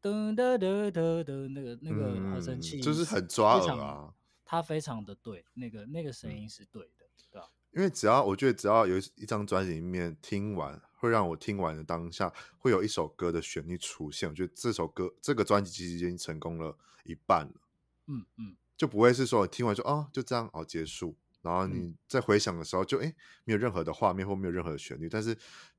[0.03, 7.49] 噔噔噔噔噔那个那个合成器，就是很抓耳啊，他非常的对，那个那个声音是对的，对吧？
[7.73, 10.79] 因为只要我觉得只要有一张专辑里面听完。
[10.97, 14.29] 会让我听完的当下，会有一首歌的旋律出现。
[14.29, 17.61] 我觉得这首歌这个专辑其实已经成功了一半了。
[18.07, 25.09] 嗯嗯，就不会是说听完说哦就这样哦结束，然后你在回想的时候就哎没有任何的画面或没有任何的旋律。
[25.09, 25.35] 但是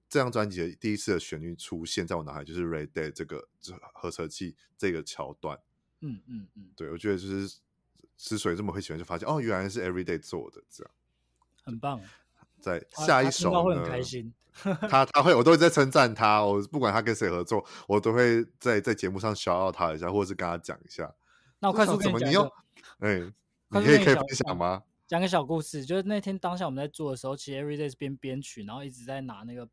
[0.10, 3.48] 这张专辑的第一次的旋律出现在我脑海就是 Red Day 这个
[3.94, 5.60] 合成器这个桥段。
[6.02, 7.60] 嗯嗯嗯，对我觉得就是
[8.18, 10.92] 之所以这么会喜欢，就发现哦原来是 Everyday 做的这样，
[11.64, 12.02] 很棒。
[12.60, 14.34] 在下一首呢，会很开心。
[14.90, 16.44] 他他会，我都会在称赞他。
[16.44, 21.14] 我不管他跟谁合作，我都会在在节目上 shout out 他一下，或者是跟他讲一下。
[21.60, 22.52] 那我快速跟你讲，你用
[23.00, 23.20] 哎，
[23.70, 24.82] 你可以可以分享吗？
[25.06, 29.70] 讲个小故事，就是那天当下我们在做的时候，其实 Everyday 是边编曲，然后一直在拿那个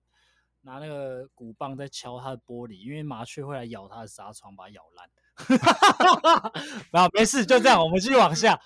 [0.61, 5.09] 拿那个鼓棒在敲他的玻璃，因为麻雀会来咬他的纱窗，把它咬烂。
[6.93, 8.59] 没有，没事，就这样，我们继续往下。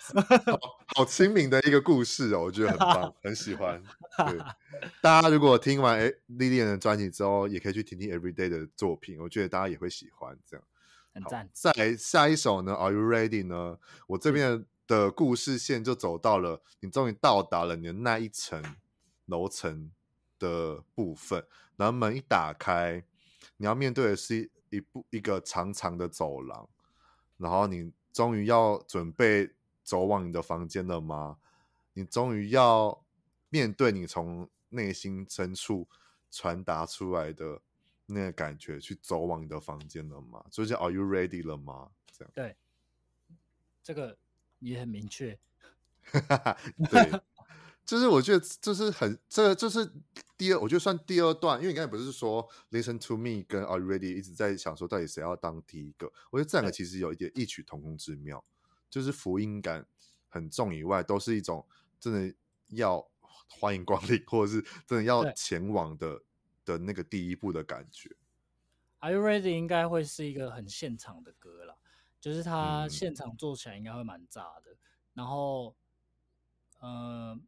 [0.95, 3.83] 好亲民的一个故事哦，我觉得很棒，很喜欢。
[4.19, 4.39] 对，
[5.01, 10.39] 大家如果听完哎 Lilian 的专辑之后，也可以去听听 Everyday 的作品，我觉得大家也会喜欢。
[10.45, 10.65] 这样
[11.15, 11.49] 很赞。
[11.55, 13.79] 再来下一首呢？Are you ready 呢？
[14.07, 18.63] 我这边的故事线就走到了，你终于到达了你的那一层
[19.25, 19.91] 楼层
[20.39, 21.45] 的部分，
[21.77, 23.03] 然后门一打开，
[23.57, 24.51] 你要面对的是。
[24.71, 26.69] 一步一个长长的走廊，
[27.37, 29.51] 然后你终于要准备
[29.83, 31.39] 走往你的房间了吗？
[31.93, 33.05] 你终于要
[33.49, 35.89] 面对你从内心深处
[36.31, 37.61] 传达出来的
[38.07, 40.45] 那个感觉，去走往你的房间了吗？
[40.51, 41.91] 就是 Are you ready 了吗？
[42.13, 42.57] 这样对，
[43.83, 44.17] 这个
[44.59, 45.39] 也很明确。
[46.91, 47.21] 对。
[47.89, 49.91] 就是我觉得就是很这个就是
[50.37, 56.13] 第二，我觉得算第二段，因为你刚才不是说 Listen to me 跟 Are you ready 一直在想说到底谁要当第一个？
[56.29, 58.45] 我觉得这两个其实有一点异曲同工之妙，
[58.91, 59.87] 就是福音感
[60.29, 61.67] 很重以外，都是一种
[61.99, 62.35] 真的
[62.69, 63.09] 要
[63.49, 66.21] 欢迎光临，或者是真的要前往的
[66.67, 68.15] 的那个第一步的感觉。
[68.99, 71.75] Are you ready 应该会是一个很现场的歌啦，
[72.21, 74.79] 就是他现场做起来应该会蛮炸的，嗯、
[75.15, 75.75] 然后
[76.83, 77.31] 嗯。
[77.31, 77.41] 呃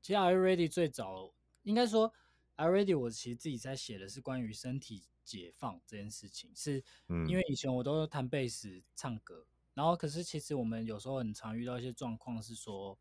[0.00, 1.32] 其实 Are You Ready 最早
[1.62, 2.12] 应该说
[2.56, 6.82] Are You Ready 我其实自己在写的是关于身体解放这件事情，是
[7.28, 12.98] 因为以前我都弹贝斯唱歌，然后可是其实我们有时候很常遇到一些状况是说，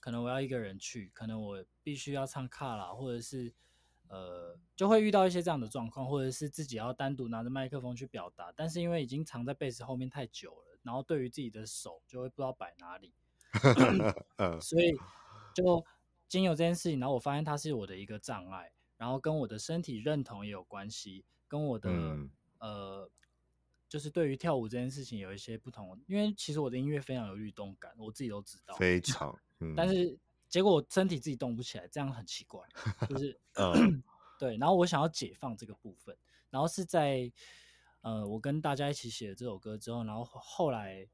[0.00, 3.54] 可能我要一个人去，可能我必须要唱卡拉，或者是
[4.08, 13.14] 呃就会遇到一些这样的状况，或者是自己要单独拿着麦克风去表达，但是因为已经藏在贝斯后面太久了，然后对于自己的手就会不知道摆哪里，
[14.60, 14.92] 所以
[15.54, 15.86] 就。
[16.28, 23.10] 经由这件事情，然后我发现它是我的一个障碍，然后跟我的身体认同也有关系，跟我的、嗯、呃，
[23.88, 25.98] 就是对于跳舞这件事情有一些不同。
[26.06, 29.38] 因为其实我的音乐非常有律动感，我自己都知道，非 常。
[29.60, 32.60] 嗯、但是结果我身体自己动不起来，这样很奇怪。
[33.08, 34.02] 就是、嗯、
[34.38, 36.16] 对，然后我想要解放这个部分，
[36.50, 37.30] 然后是在
[38.00, 41.08] 呃，我跟大家一起写了这首歌之后，然后后来。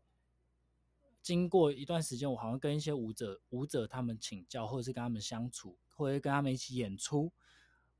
[1.22, 7.32] 经过一段时间，我好像跟一些舞者、舞者他们请教，或者是跟他们相处，或者是跟他们一起演出，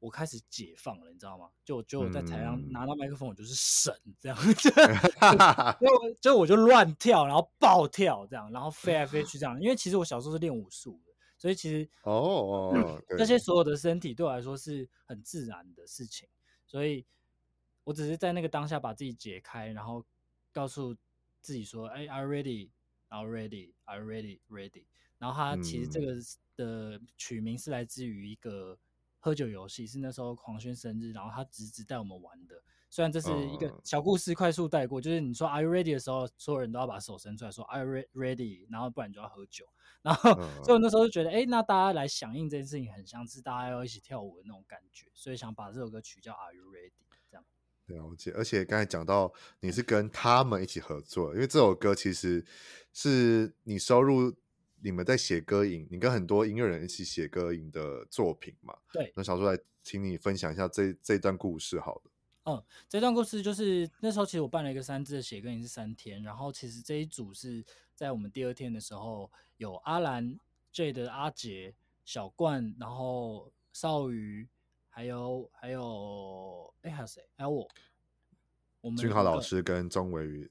[0.01, 1.49] 我开始解放了，你知道吗？
[1.65, 9.61] 就就我在台上拿到麦克风，我就是神这样， 就 就我就乱跳，然后暴跳这样，然后飞来飞去这样。
[9.63, 16.29] 因为其实我小时候是练武术的，所以其实哦哦， 这些所有的身体对我来说是很自然的事情，
[16.67, 17.07] 所以
[17.85, 20.05] 我只是在那个当下把自己解开，然后
[20.53, 20.97] 告诉
[21.41, 22.71] 自己说：“哎 you ready？”
[23.13, 24.87] 然后 ready，are you ready，ready，
[25.19, 26.15] 然后它其实这个
[26.57, 28.79] 的取名是来自于一个
[29.19, 32.63] 喝酒游戏，是那时候黄轩生日，然后他侄子带我们玩的。
[32.89, 39.67] 虽然这是一个小故事，快速带过，就是你说 Are you ready 的时候，所有人都要把手伸出来说 Are you ready，然后不然就要喝酒。
[40.01, 40.33] 然后，
[40.65, 46.93] 所以我那时候就觉得，哎，那大家来响应这件事情，很像是大家要一起跳舞的那种感觉，所以想把这首歌曲叫 Are you ready
[47.31, 47.45] 这样。
[47.87, 52.45] 了解，而且刚才讲到你是跟他们一起合作，因为这首歌其实
[52.93, 54.35] 是你收入
[54.81, 58.77] 你们在写歌影，你跟很多音乐人一起写歌影的作品嘛？
[58.93, 59.13] 对。
[59.17, 62.03] 那小叔来请你分享一下这这段故事，好了。
[62.45, 70.37] 嗯，这段故事就是那时候，其实我办了一个三支的写歌营是三天，然后其实这一组是在我们第二天的时候，有阿兰、
[70.73, 71.73] J 的阿杰、
[72.05, 74.49] 小冠，然后少宇，
[74.89, 77.23] 还有还有哎还有谁？
[77.37, 77.69] 还有我，
[78.81, 80.51] 我们俊豪老师跟钟伟宇，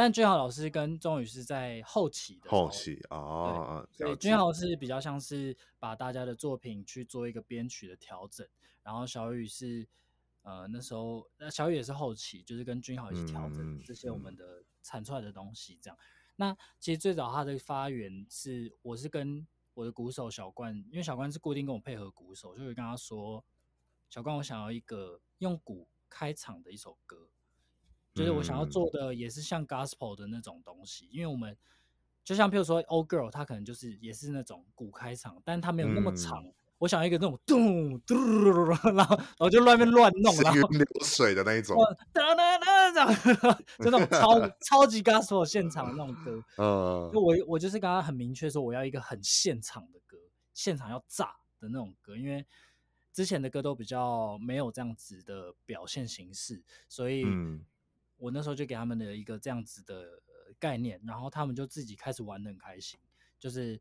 [0.00, 8.48] 但君豪老师跟钟宇是在后期的后期啊，对，所以俊豪是比较像是把大家的作品去做一个编曲的调整，
[8.82, 9.86] 然后小雨是。
[10.42, 15.98] 呃，那时候那小雨也是后期，就是跟君豪一起调整这些我们的产出来的东西，这样。
[16.36, 23.44] 那其实最早它的发源是，我是跟我的鼓手小冠，因为小冠是固定跟我配合鼓手，就会跟他说，
[24.08, 27.28] 小冠，我想要一个用鼓开场的一首歌，
[28.14, 31.56] 就是我想要做的也是像 gospel 的那种东西，因为我们
[32.24, 36.44] 就像譬如说 Old Girl，它可能就是也是那种鼓开场，但它没有那么长。
[36.44, 38.14] 嗯我想要一个那种咚嘟，
[38.94, 41.76] 然后然后就乱边乱弄，然后流水的那一种，
[42.10, 46.42] 哒哒哒这样，就那种超 超级 gospel 现场的那种歌。
[46.56, 50.16] 嗯，就我我就是刚刚很明确说，我要一个很现场的歌，
[50.54, 51.26] 现场要炸
[51.60, 52.46] 的那种歌，因为
[53.12, 57.26] 之前的歌都比较没有这样子的表现形式，所以
[58.20, 60.22] 我那时候就给他们的一个这样子的
[60.60, 63.00] 概念，然后他们就自己开始玩的很开心，
[63.38, 63.80] 就是。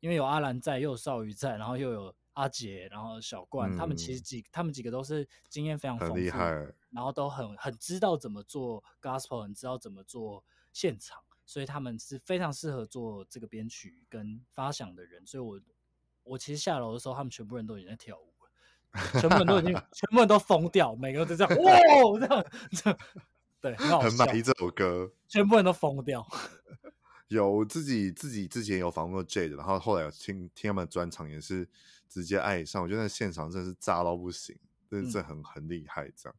[0.00, 6.52] 因为有阿兰在，又有少宇在，然后又有阿杰，然后小冠，嗯、他们其实几，他们几个都是经验非常丰富，厉害，
[6.90, 15.26] 然后都很很知道怎么做 gospel，很知道怎么做现场，所以他们是非常适合做这个编曲跟发响的人。
[15.26, 15.60] 所以我
[16.22, 18.37] 我其实下楼的时候，他们全部人都已经在跳舞了，
[19.20, 21.78] 全部人都已经， 全部人都疯掉，每个人都这样，哇，
[22.18, 22.98] 这样这样，
[23.60, 26.26] 对，很好，很满意这首歌，全部人都疯掉。
[27.28, 31.68] 有自己自己之前有访问过 Jade，然后后来有听听他们的专场，也是
[32.08, 32.82] 直接爱上。
[32.82, 34.56] 我觉得那现场真的是炸到不行，
[34.90, 36.10] 真的是很很厉害。
[36.16, 36.34] 这样，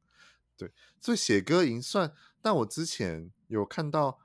[0.57, 2.11] 对，所以写歌已经算。
[2.41, 4.19] 但我之前有看到，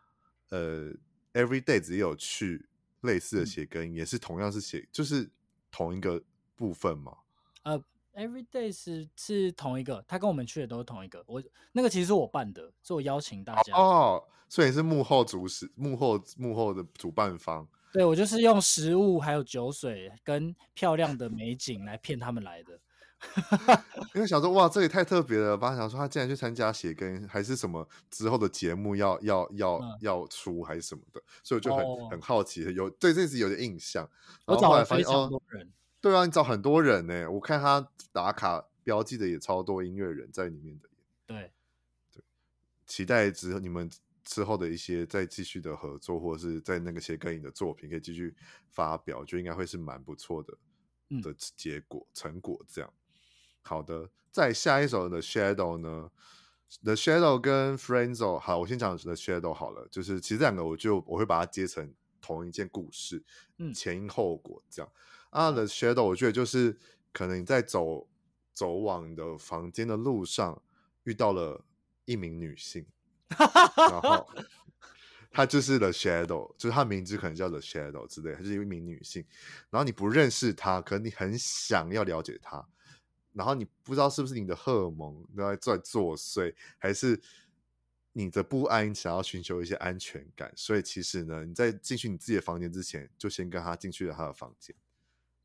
[0.48, 0.90] 呃
[1.34, 2.66] ，Everyday 也有去
[3.02, 5.30] 类似的写歌营，也是同样是写，就是
[5.70, 6.22] 同一个
[6.56, 7.18] 部分嘛。
[7.64, 11.22] 呃，Everyday 是是同一个，他跟我们去的都是同一个。
[11.26, 14.22] 我那个其实是我办的，是我邀请大家哦。
[14.48, 17.66] 所以是幕后主使，幕后幕后的主办方。
[17.92, 22.78] 对，我就是用食物、还有酒水跟漂亮的美景来骗他们来的。
[24.14, 25.74] 因为想说，哇，这也太特别了吧！
[25.74, 34.08] 想说他竟然去参加写跟，还是什么之后的节目要要要、嗯、要出还是什么的，所以我就很、哦、很好奇，有对这次有点印象。
[34.44, 35.66] 我找了非常多人。
[35.66, 35.70] 哦，
[36.10, 37.30] 对啊，你找很多人呢。
[37.30, 40.88] 我看他打卡标记的也超多音乐人在里面的。
[41.26, 41.52] 对
[42.12, 42.22] 对，
[42.86, 43.90] 期待之后你们。
[44.26, 48.34] 之后的一些再继续的合作，或者是在那个些跟你的作品可以继续
[48.70, 50.56] 发表，就应该会是蛮不错的
[51.20, 52.64] 的结果、嗯、成果。
[52.66, 52.90] 这样
[53.60, 56.10] 好的，再下一首的 Shadow 呢
[56.82, 59.86] ？The Shadow 跟 Friendzo，好，我先讲 The Shadow 好了。
[59.90, 63.22] 就是其实这两个，我就我会把它接成同一件故事，
[63.58, 64.90] 嗯，前因后果这样。
[65.34, 66.78] 啊，The Shadow，我觉得就是
[67.12, 68.06] 可能你在走
[68.52, 70.62] 走往你的房间的路上
[71.02, 71.64] 遇到了
[72.04, 72.86] 一名女性。
[73.28, 74.24] 然后
[75.32, 79.24] 她就是 The Shadow，就是她名字可能叫 The Shadow 之类，她是一名女性。
[79.70, 82.64] 然后你不认识她，可能你很想要了解她。
[83.32, 87.20] 然后你不知道是不是你的荷尔蒙在在作祟，还是
[88.12, 90.52] 你的不安想要寻求一些安全感。
[90.54, 94.72] 所以其实呢，你在进去你自己的房间之前，就先跟她进去了她的房间。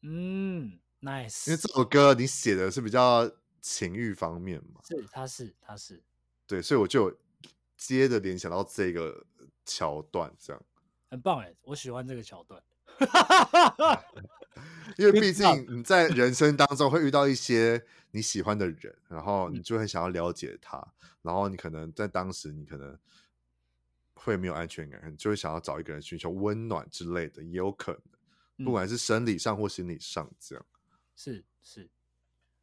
[0.01, 1.49] 嗯，nice。
[1.49, 3.29] 因为这首歌你写的是比较
[3.61, 4.81] 情欲方面嘛？
[4.87, 6.01] 是，他是，他是。
[6.45, 7.17] 对，所以我就。
[7.81, 9.25] 接着联想到这个
[9.65, 10.61] 桥段，这样
[11.09, 12.61] 很棒哎，我喜欢这个桥段，
[14.97, 17.81] 因为毕竟你在人生当中会遇到一些
[18.11, 20.85] 你喜欢的人，然后你就会想要了解他，
[21.21, 22.99] 然后你可能在当时你可能
[24.13, 28.01] 会没有安全感，就会想要找一个人寻求温暖之类的，也有可能，
[28.63, 30.65] 不管是生理上或心理上，这样
[31.15, 31.89] 是是，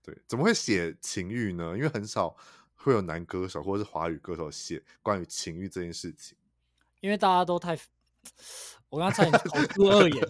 [0.02, 1.76] 对，怎么会写情欲呢？
[1.76, 2.36] 因为很少。
[2.78, 6.38] 会有男歌手或者是华语歌手写关于情欲这件事情，
[7.00, 7.76] 因为大家都太
[8.88, 10.28] 我刚才 口出恶言，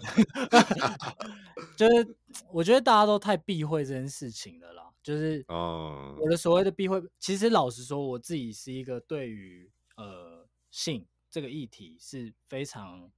[1.77, 2.15] 就是
[2.49, 4.91] 我觉得大家都太避讳这件事情了啦。
[5.03, 13.11] 就是我的所谓的避讳，其实老实说，我自己是一个对于呃性这个议题是非常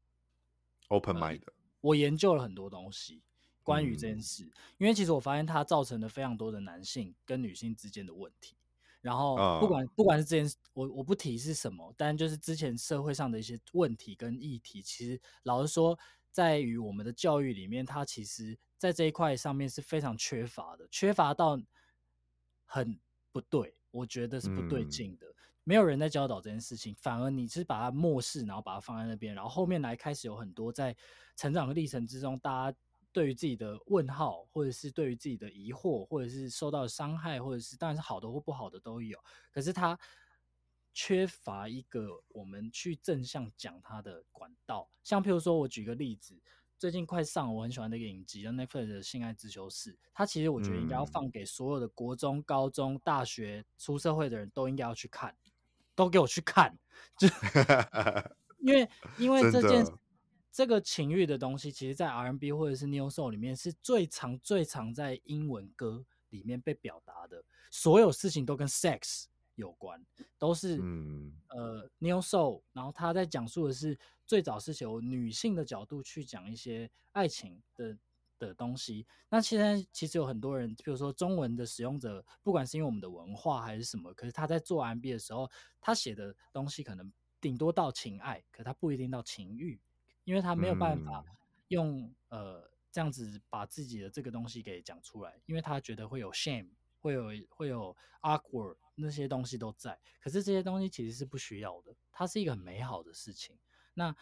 [0.89, 1.45] open mind 的。
[1.45, 3.23] 呃，我研究了很多东西
[3.63, 8.55] 关于这件事，嗯，因为其实我发现它造成了非常多的男性跟女性之间的问题。
[9.01, 15.97] 然后不管不管是这件事，我我不提是什么，但就是之前社会上的一些问题跟议题，其实老实说，
[16.31, 21.57] 在于我们的教育里面，它其实在这一块上面是非常缺乏的，缺乏到
[22.65, 22.99] 很
[23.31, 25.33] 不对，我觉得是不对劲的，
[25.69, 30.97] 没有人在教导这件事情，反而你是把它漠视，然后把它放在那边，然后后面来开始有很多在
[31.35, 32.77] 成长的历程之中，大家。
[33.11, 39.17] 对于自己的问号，或者是对于自己的疑惑，或者是受到伤害，或者是当然是好的或不好的都有。
[39.51, 39.99] 可是他
[40.93, 44.87] 缺乏一个我们去正向讲他的管道。
[45.03, 46.39] 像譬如说，我举个例子，
[46.77, 49.93] 最近快上我很喜欢的一个影集，叫 Netflix 的《性爱自修室》。
[50.13, 55.35] 它其实我觉得应该要放给所有的国中、高中、大学出社会的人都应该要去看，
[55.99, 56.73] 都给我去看，
[57.17, 57.27] 就
[58.63, 59.85] 因为因为这件。
[60.51, 67.41] 这个情欲的东西，其实，在 R&B 或者是 Neo Soul 里面，是最常、最常在英文歌里面被表达的。
[67.69, 69.25] 所有事情都跟 sex
[69.55, 70.03] 有关，
[70.39, 72.61] 都是、嗯、呃 Neo Soul。
[72.73, 77.95] 然后他在讲述的是，最早是由女性的角度去讲一些爱情的
[78.47, 79.05] 的东西。
[79.29, 89.79] 那现在其实有很多人，比如说中文的使用者，不管是因为我们的文化还是什么，可是他在做 MB 的时候，他写的东西可能顶多到情爱，可他不一定到情欲。
[90.25, 91.25] 因为他没有办法
[91.69, 96.69] 用、嗯、呃这样子把自己的这个东西给讲出来，因为他觉得会有 shame，
[96.99, 99.99] 会有会有 awkward 那些东西都在。
[100.21, 103.57] 可是这些东西其实是不需要的，它是一个很美好的事情。
[103.95, 104.15] 那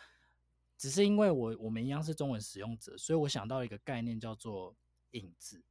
[0.78, 4.76] 只是因为我我们一样是中文使用者，所以我想到一个概念叫做
[5.12, 5.64] 影子。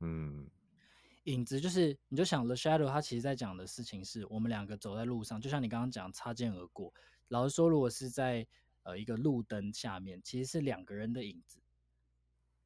[0.00, 0.48] 嗯，
[1.24, 6.92] 影子就是你就想 The Shadow，它其实在讲的事情是我们两个走在路上，就像你刚刚讲擦肩而过。
[7.28, 8.46] 老实说，如果是在
[8.82, 11.60] 呃，一个路灯下面其实是两个人的影子，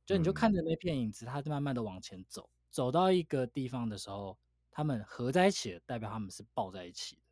[0.06, 4.38] 就你就看着那片影子，它就慢慢的往前走，走到一个地方的时候，
[4.70, 7.22] 他们合在一起了，代表他们是抱在一起的，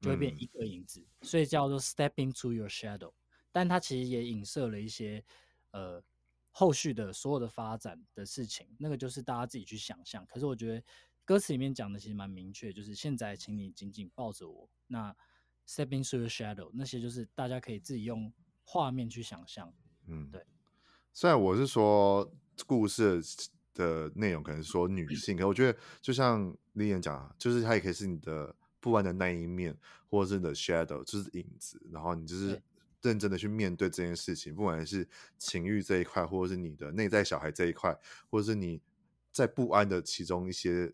[0.00, 3.12] 就会变一个影子，所以叫做 step into your shadow。
[3.56, 5.24] 但它其实也影射了一些
[5.70, 6.02] 呃
[6.50, 10.26] 后续的所有的发展的事情，那个就是大家自己去想象。
[10.26, 10.84] 可是我觉得
[11.24, 14.68] 歌词里面讲的其实蛮明确，就是现在请你紧紧抱着我。
[14.88, 15.16] 那
[15.66, 18.30] stepping through the shadow，那些就是大家可以自己用
[18.62, 19.72] 画面去想象。
[20.06, 20.44] 嗯，对。
[21.14, 22.30] 虽然我是说
[22.66, 23.22] 故事
[23.72, 29.74] 的内容可能说女性，可我觉得就像李岩讲，就是它也可以是你的不安的那一面，
[30.10, 31.80] 或者是你的 shadow，就是影子。
[31.90, 32.62] 然后你就是
[33.06, 37.96] 认真的去面对这件事情，不管是情欲这一块，或者是你的内在小孩这一块，
[38.28, 38.82] 或者是你
[39.30, 40.92] 在不安的其中一些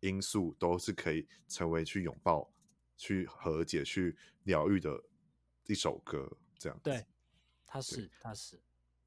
[0.00, 2.50] 因素，都是可以成为去拥抱。
[2.94, 5.02] 去和解、去疗愈的
[5.66, 6.80] 一首歌，这样。
[6.84, 7.04] 对，
[7.66, 8.60] 他是，他是。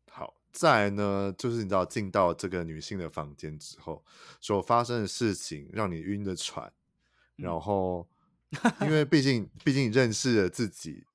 [0.10, 4.04] 好，再来呢，就是你知道进到这个女性的房间之后，
[4.42, 6.68] 所发生的事情让你晕的喘，
[7.38, 8.06] 嗯、然后
[8.82, 11.06] 因为毕竟毕竟认识了自己，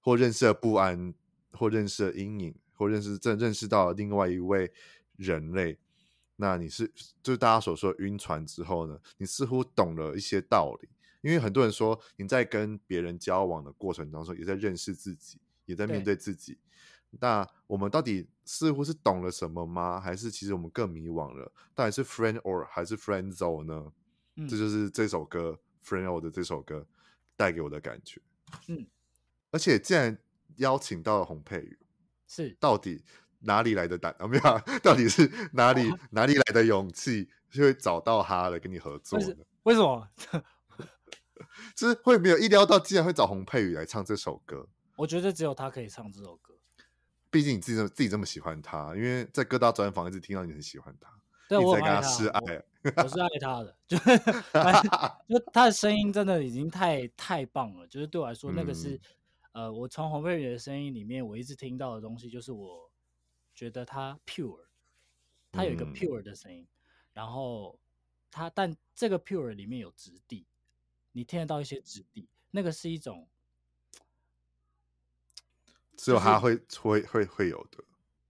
[0.00, 1.14] 或认识了不安，
[1.52, 4.72] 或认识了阴影，或认识正认识到另外一位
[5.16, 5.78] 人类，
[6.36, 6.90] 那你是
[7.22, 10.88] 就是大家所说的晕船之后呢，你似乎懂了一些道理。
[11.22, 16.56] 因为很多人说，你在跟别人交往的过程当中，也在认识自己，也在面对自己。
[17.10, 20.00] 那我们到底似乎是懂了什么吗？
[20.00, 21.52] 还是其实我们更迷惘了？
[21.74, 23.92] 到底是 friend or 还是 friend zone 呢？
[24.36, 26.86] 嗯，这就是这首歌 friend or 的这首歌
[27.36, 28.18] 带给我的感觉。
[28.68, 28.86] 嗯，
[29.50, 30.16] 而且既然
[30.56, 31.78] 邀请到了洪佩瑜，
[32.26, 33.04] 是到底
[33.40, 34.14] 哪里来的胆？
[34.18, 39.34] 啊，没有，到底是哪里 哪里来的勇气，就会找到他来跟你合作呢？
[39.64, 40.08] 为什么？
[41.74, 44.68] 就是会没有意料到，竟然会找洪佩瑜来唱这首歌。
[44.96, 46.54] 我觉得只有他可以唱这首歌。
[47.30, 51.08] 毕竟你自己自己这么喜欢他，因为在各大专访一直听到你很喜欢他，
[51.48, 52.40] 对，一直在跟他示爱。
[52.82, 57.86] 我，我是爱他的，就就他的声音真的已经太太棒了。
[57.86, 59.00] 就是对我来说，那个是、嗯、
[59.52, 62.90] 呃，我从洪佩瑜的声音里面，我一直听到的东西，就是我
[63.54, 64.66] 觉得他 pure，
[65.50, 66.68] 他有一个 pure 的声音，嗯、
[67.12, 67.78] 然后
[68.30, 70.46] 他但这个 pure 里面有质地。
[71.12, 73.28] 你听得到一些质地，那个是一种，
[75.96, 77.82] 只有他会、就是、会会会有的，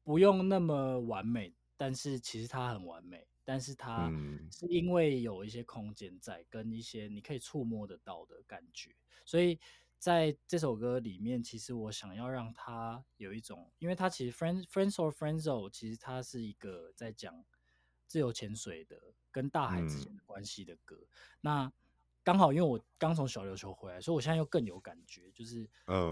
[0.02, 4.10] 不用那么完美，但是其实它很完美，但是它
[4.50, 8.96] 是因为有一些空间在，跟一些你可以触摸得到的感觉，
[9.26, 9.60] 所以
[10.00, 17.44] 在这首歌里面，其实我想要让它有一种，因为它其实 friends friends or friendzone，其实它是一个在讲
[18.06, 18.98] 自由潜水的
[19.30, 20.96] 跟大海之间的关系的歌。
[20.96, 21.08] 嗯、
[21.42, 21.72] 那
[22.24, 26.10] 刚好因为我刚从小琉球回来，所以我现在又更有感觉，就是，嗯、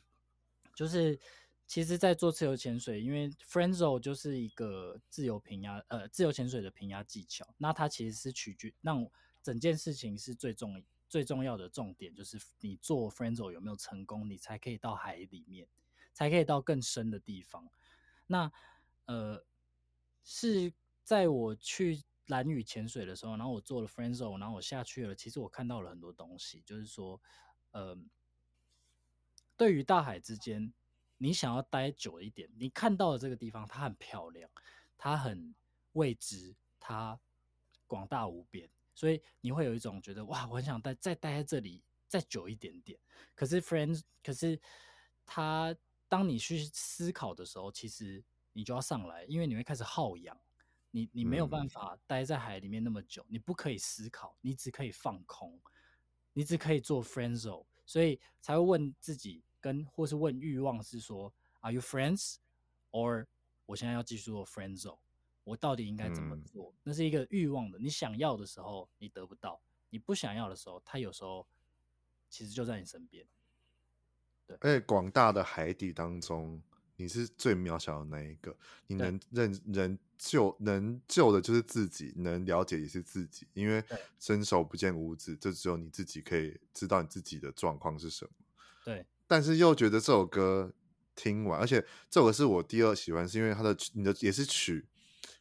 [0.76, 1.18] 就是
[1.66, 7.46] 其实，在做自由潜水，因为 friendzone 就是一个自由平压，呃，自由潜水的平压技巧。
[7.56, 9.08] 那它其实是取决让
[9.42, 10.84] 整件事情是最重要。
[11.12, 15.68] 最重要的重点就是你做 friendzo 有没有成功，你才可以到海里面，
[16.14, 17.68] 才可以到更深的地方。
[18.26, 18.50] 那
[19.04, 19.44] 呃，
[20.24, 20.72] 是
[21.04, 25.14] 在我去蓝屿潜水的时候，然后我做了 friendzo，然后我下去了。
[25.14, 27.20] 其实我看到了很多东西，就是说，
[27.72, 27.94] 呃，
[29.54, 30.72] 对于大海之间，
[31.18, 34.50] 你想要待久一点，你看到的这个地方，它很漂亮，
[34.96, 35.54] 它很
[35.92, 37.20] 未知，它
[37.86, 38.70] 广大无边。
[38.94, 42.98] 所以你会有一种觉得哇，我很想待再待在这里再久一点点。
[43.34, 44.60] 可是 friends，可是
[45.24, 45.74] 他
[46.08, 48.22] 当你去思考的时候，其实
[48.52, 50.38] 你就要上来，因为你会开始耗氧，
[50.90, 55.58] 你你没有办法待在海里面那么久，你不可以思考，你只可以放空，
[56.34, 62.36] 你只可以做 friendzone，所以才会问自己跟或是问欲望是说，Are you friends
[62.90, 63.26] or
[63.64, 64.98] 我现在要继续做 friendzone？
[65.44, 66.70] 我到底应该怎么做？
[66.70, 71.46] 嗯、那是一个欲望的，你想要的时候你得不到，你不想要的时候，他有时候
[72.30, 73.26] 其实就在你身边。
[74.46, 76.62] 对，而且广大的海底当中，
[76.96, 83.84] 你是最渺小的那一个，你能认能救能救的就是自己，能了解也是自己，因为
[84.20, 88.30] 伸手不见五指，就只有你自己可以知道你自己的状况是什么。
[88.84, 90.72] 对，但是又觉得这首歌
[91.16, 94.86] 听完，而且这首歌是我第二喜欢，是因为它的你的也是曲。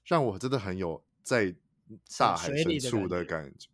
[0.06, 1.54] 让我真的很有在
[2.18, 3.68] 大海深处的感觉，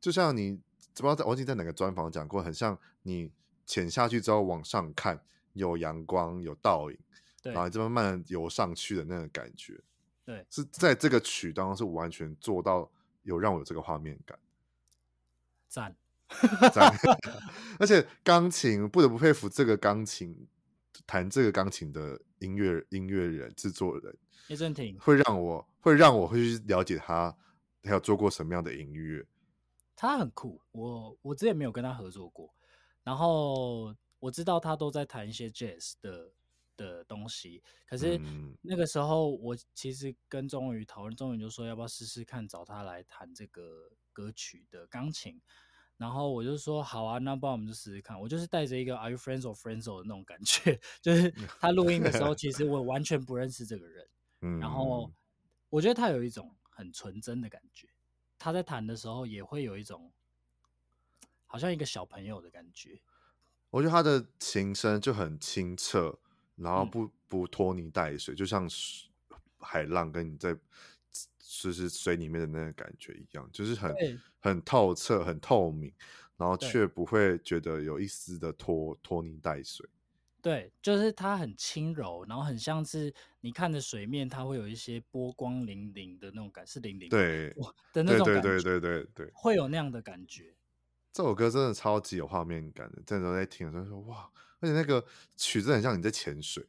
[0.00, 3.30] 就像你不知道在我记得在哪个专访讲过，很像你
[3.66, 5.20] 潜下去之后往上看，
[5.54, 6.98] 有阳光有倒影，
[7.42, 9.80] 然后就慢慢游上去的那个感觉。
[10.24, 12.90] 对，是在这个曲当中是完全做到
[13.22, 14.38] 有让我有这个画面感，
[15.68, 15.96] 赞
[16.72, 16.94] 赞！
[17.78, 20.46] 而且钢琴不得不佩服这个钢琴
[21.06, 24.16] 弹这个钢琴的音乐音乐人制作人。
[24.48, 27.36] 叶振廷会让我会让我会去了解他，
[27.82, 29.26] 他有做过什么样的音乐。
[29.96, 32.54] 他很酷，我我之前没有跟他合作过，
[33.02, 36.32] 然后我知道他都在弹一些 jazz 的
[36.76, 37.62] 的东西。
[37.86, 38.18] 可是
[38.62, 45.40] 那个时候，我其实跟钟宇讨论，钟宇就说要不要试试看找他来弹这个歌曲的钢琴。
[45.98, 48.20] 然后我就说好啊，那不然我们就试试看。
[48.20, 51.30] 我就是带着一个 Are you friends or friendzone 的那种感觉， 就是
[51.60, 54.08] 他录音的时候，其实我完全不认识这个人。
[54.60, 55.12] 然后
[55.72, 57.88] 我觉得他有一种很纯真的感觉，
[58.38, 60.12] 他在弹的时候也会有一种
[61.46, 63.00] 好像一个小朋友的感觉。
[63.70, 66.18] 我觉得他的琴声就很清澈，
[66.56, 68.68] 然后不不拖泥带水，就像
[69.60, 70.54] 海浪跟你在
[71.38, 73.96] 就是水里面的那个感觉一样，就是很
[74.40, 75.90] 很透彻、很透明，
[76.36, 79.88] 然后却不会觉得有一丝的拖拖泥带水。
[80.42, 87.54] 对，就是它很轻柔，然后很像是你看着水面，它会有一些波光粼粼的那种感，是粼粼对
[87.92, 90.56] 的那种感觉，对对对对对对，会有那样的感觉。
[91.12, 94.28] 这首歌真的超级有画面感的，真的在听的时候说哇，
[94.58, 95.04] 而且那个
[95.36, 96.66] 曲子很像你在潜水。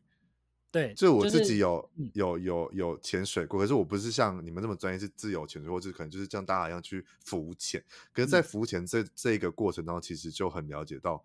[0.69, 7.83] 对，就我自己有、就是、有有有潜水过，可是我不是像你们那么专业，是自由潜水，或者可能就是像大家一样去浮潜。
[8.11, 11.23] 可是，在浮潜这、嗯、这个过程当中，其实就很了解到。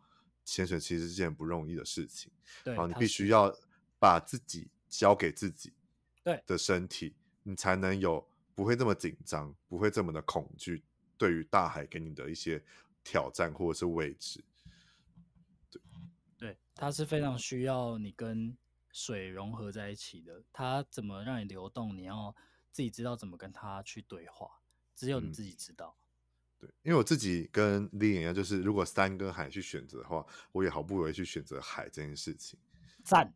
[0.51, 2.32] 潜水其实是件不容易的事情，
[2.64, 3.55] 对，然后你必须要
[3.99, 5.74] 把自己交给自己，
[6.24, 6.42] 对。
[6.46, 10.82] 的身体，你才能有不会这么紧张，不会这么的恐惧，
[11.18, 12.64] 对于大海给你的一些
[13.05, 14.42] 挑战或者是未知，
[15.70, 15.82] 对，
[16.38, 18.57] 对，它是非常需要你跟
[18.90, 22.34] 水融合在一起的，它怎么让你流动，你要
[22.70, 24.51] 自己知道怎么跟它去对话，
[24.96, 25.94] 只有你自己知道。
[25.99, 26.07] 嗯
[26.61, 32.59] 对，因为我自己跟 Liam 一样，就是如果山跟海去选择的话，我也毫不犹豫去选择海这件事情。
[33.04, 33.32] 赞，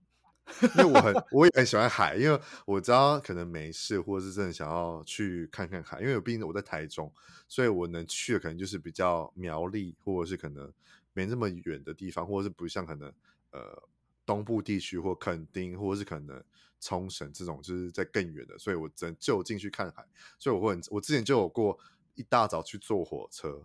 [0.76, 6.00] 因为我很我也很喜欢海，因为我知道可能没事，或者是真的想要去看看海。
[6.00, 7.12] 因为毕竟我在台中，
[7.46, 10.72] 所以我能去的可能就是比较苗栗，或者是可能
[11.12, 13.12] 没那么远的地方，或者是不像可能
[13.52, 13.88] 呃
[14.26, 16.42] 东部地区或垦丁，或者是可能
[16.80, 20.04] 冲绳这种，就是在更远的，所以我只能就近去看海。
[20.40, 21.78] 所以我会很，我之前就有过。
[22.14, 23.64] 一大早去坐火车，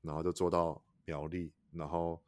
[0.00, 2.22] 然后就坐到苗栗，然后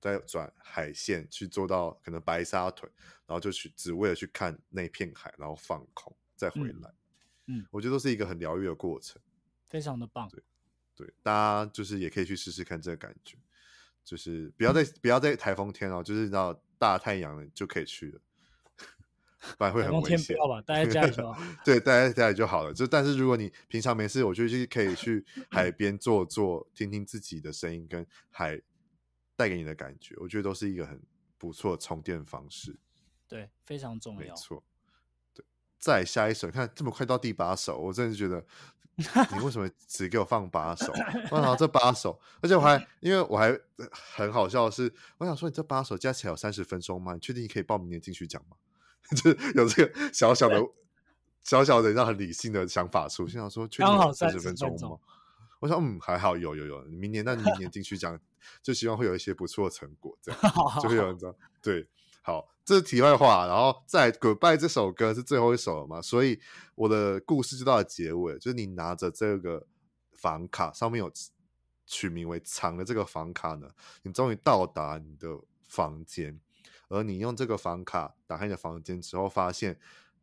[0.00, 2.90] 再转海线去坐到可能白沙屯，
[3.26, 6.90] 然后就去只为了去看那片海，然后放空再回来。
[7.46, 9.20] 嗯，嗯，我觉得都是一个很疗愈的过程，
[9.68, 10.28] 非常的棒。
[10.28, 10.42] 对，
[10.94, 13.36] 对，大家就是也可以去试试看这个感觉。
[14.04, 18.20] 就是不要在不要在台风天哦，就是到大太阳就可以去了。
[19.58, 20.36] 不然会很危险。
[20.36, 21.40] 不要吧，待在家里就好。
[21.64, 22.72] 对，待在家里就好了。
[22.72, 28.60] 就但是如果你平常没事，我觉得就是可以去海边坐坐，听听自己的声音跟海
[29.36, 31.00] 带给你的感觉，我觉得都是一个很
[31.38, 32.78] 不错的充电方式。
[33.28, 34.20] 对，非常重要。
[34.20, 34.62] 没错。
[35.34, 35.44] 对，
[35.78, 38.44] 再下一首，看这么快到第八首，我真的是觉得
[38.96, 40.90] 你为什么只给我放八首？
[41.30, 47.12] 我想这八首，而且我还因为我还很好笑的是，我想说你这八首加起来有三十分钟吗？
[47.12, 48.56] 你确定你可以报明年进去讲吗？
[49.16, 50.60] 就有这个 小小的、
[51.42, 53.40] 小小的、让很理性的想法出现。
[53.40, 54.98] 想说，刚好三十分钟吗？
[55.60, 56.82] 我想，嗯，还好，有有有。
[56.82, 58.18] 明年，那明年进去讲，
[58.62, 60.40] 就希望会有一些不错的成果，这样
[60.82, 61.34] 就会有人知道。
[61.62, 61.88] 对，
[62.22, 63.46] 好，这是题外话。
[63.46, 66.02] 然后在《Goodbye》这首歌是最后一首了嘛？
[66.02, 66.38] 所以
[66.74, 69.66] 我的故事就到了结尾，就是你拿着这个
[70.12, 71.10] 房卡，上面有
[71.86, 73.70] 取名为“藏”的这个房卡呢，
[74.02, 76.38] 你终于到达你的房间。
[76.88, 79.78] 而你用这个房卡打开你的房间之后，发现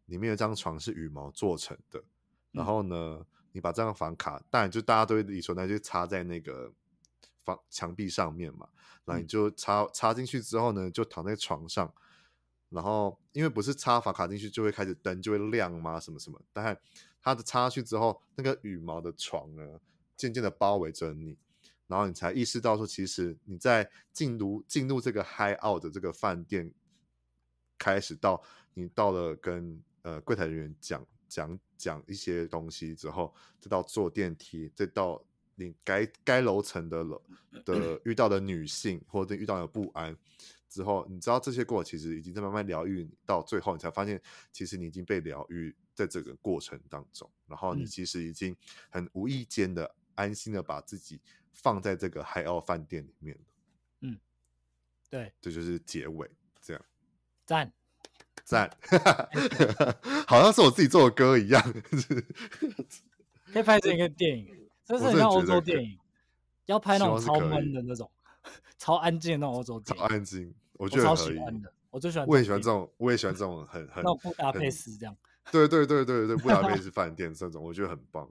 [0.06, 2.04] 里面有张床是羽毛做成的。
[2.52, 6.72] 然后呢，你把这张房卡，当然就大家都会理所当然就插在那个
[7.44, 8.70] 房墙壁上面嘛。
[9.06, 11.94] 然后你就插插进去之后呢，就躺在床上。
[12.70, 16.00] 然后因为不是插房卡进去就会开始灯就会亮吗？
[16.00, 16.42] 什么什么？
[16.52, 16.78] 但
[17.22, 19.80] 它的插上去之后，那个羽毛的床呢，
[20.16, 21.38] 渐渐的包围着你。
[21.88, 26.72] 然后你才意识到说，其实你在进入进入这个 high out 的这个饭店，
[27.78, 28.42] 开始到
[28.74, 35.24] 你到了跟呃柜台人员讲讲讲一些东西之后，再到坐电梯，再到
[35.56, 37.22] 你该该楼层的楼
[37.66, 40.18] 的遇到的女性或者遇到的不安
[40.70, 44.20] 之后，你知道这些过程其实已经在慢慢疗愈你，到最后你才发现，
[44.52, 48.56] 其实你已经被疗愈在这个过程当中，然后你其实已经
[48.90, 51.20] 很无意间的安心的把自己。
[51.54, 53.38] 放在这个 Hideout 饭店里面，
[54.02, 54.20] 嗯，
[55.10, 56.30] 对，这就是结尾，
[56.62, 56.86] 这样，
[57.46, 57.72] 赞
[58.44, 58.70] 赞，
[60.28, 61.62] 好像是我自己做的歌一样，
[63.54, 64.48] 可以拍成一个电影，
[64.84, 65.98] 这是很像欧洲电影，
[66.66, 68.12] 要拍那种超闷的那种，
[68.78, 75.16] 超安静的那种欧洲电影，超安静，我觉得超喜欢的，我最喜欢，我也喜欢这种，我也喜欢这种很很那布达佩斯这样，
[75.52, 78.30] 对对对对对，布达佩斯饭店这种，我觉得很棒。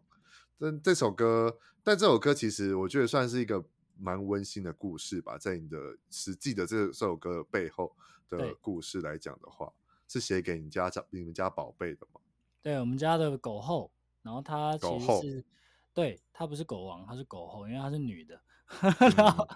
[0.63, 3.65] 但这首歌，但这首歌其实我觉得算是一个
[3.99, 5.37] 蛮温馨的故事吧。
[5.37, 7.97] 在你的实际的这这首歌背后
[8.29, 9.73] 的故事来讲的话，
[10.07, 12.21] 是写给你家长、你们家宝贝的吗？
[12.63, 13.91] 对，我们家的狗后，
[14.23, 15.45] 然后它其实是，
[15.93, 18.41] 对，它不是狗王，它是狗后，因为它是女的。
[19.17, 19.49] 然后，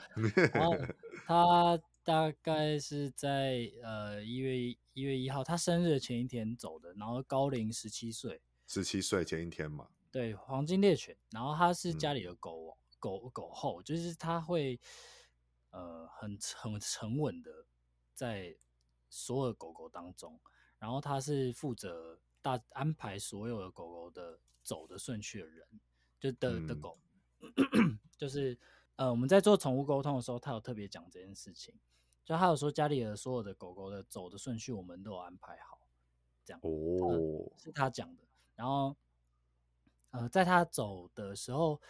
[0.52, 0.76] 然后
[1.24, 4.58] 它大概是在呃一月
[4.92, 9.86] 一月一号，它生日的前一天走的，然后高龄十七岁，十七岁前一天嘛。
[10.16, 14.80] 对，黄金猎犬，然后它是家里的狗，嗯、狗狗后，就是它会
[15.68, 17.66] 呃很很沉稳的
[18.14, 18.56] 在
[19.10, 20.40] 所有的狗狗当中，
[20.78, 25.68] 然后它是负责大安排所有的狗狗的走的顺序的人，
[26.18, 26.98] 就的、嗯、的狗，
[28.16, 28.58] 就是
[28.94, 31.74] 呃我们在做宠物沟通的时候，他有特别讲这件事情，
[32.24, 35.78] 就他有说家里的所有的狗狗的走的顺序，我们都有安排好，
[36.42, 36.60] 这样。
[36.62, 38.22] 哦，是他讲的，
[38.54, 38.96] 然后。
[40.16, 41.80] 呃，在他走的时候，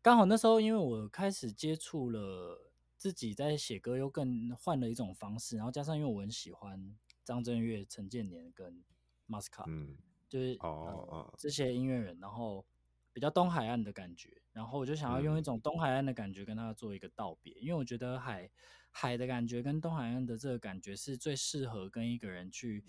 [0.00, 8.84] 刚好那时候，因为我开始接触了自己在写歌，又更换了一种方式，然后加上因为我很喜欢张震岳、陈建年跟
[9.26, 9.96] 马斯卡，嗯，
[10.28, 12.64] 就是哦哦这些音乐人，然后
[13.12, 18.50] 比较东海岸的感觉，然后我就想要用一种东海岸的感觉跟他做一个道别，嗯、因为我觉得海
[18.90, 22.84] 海的感觉跟东海岸的这个感觉是最适合跟一个人去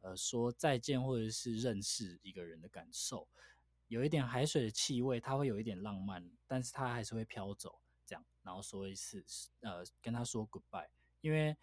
[0.00, 3.26] 呃说再见或者是认识一个人的感受。
[3.92, 9.22] 有一点海水的气味，它会有一点浪漫，但是它还是会飘走，这样，然后说一次，
[9.60, 10.88] 呃，跟他说 goodbye。
[11.20, 11.54] 因为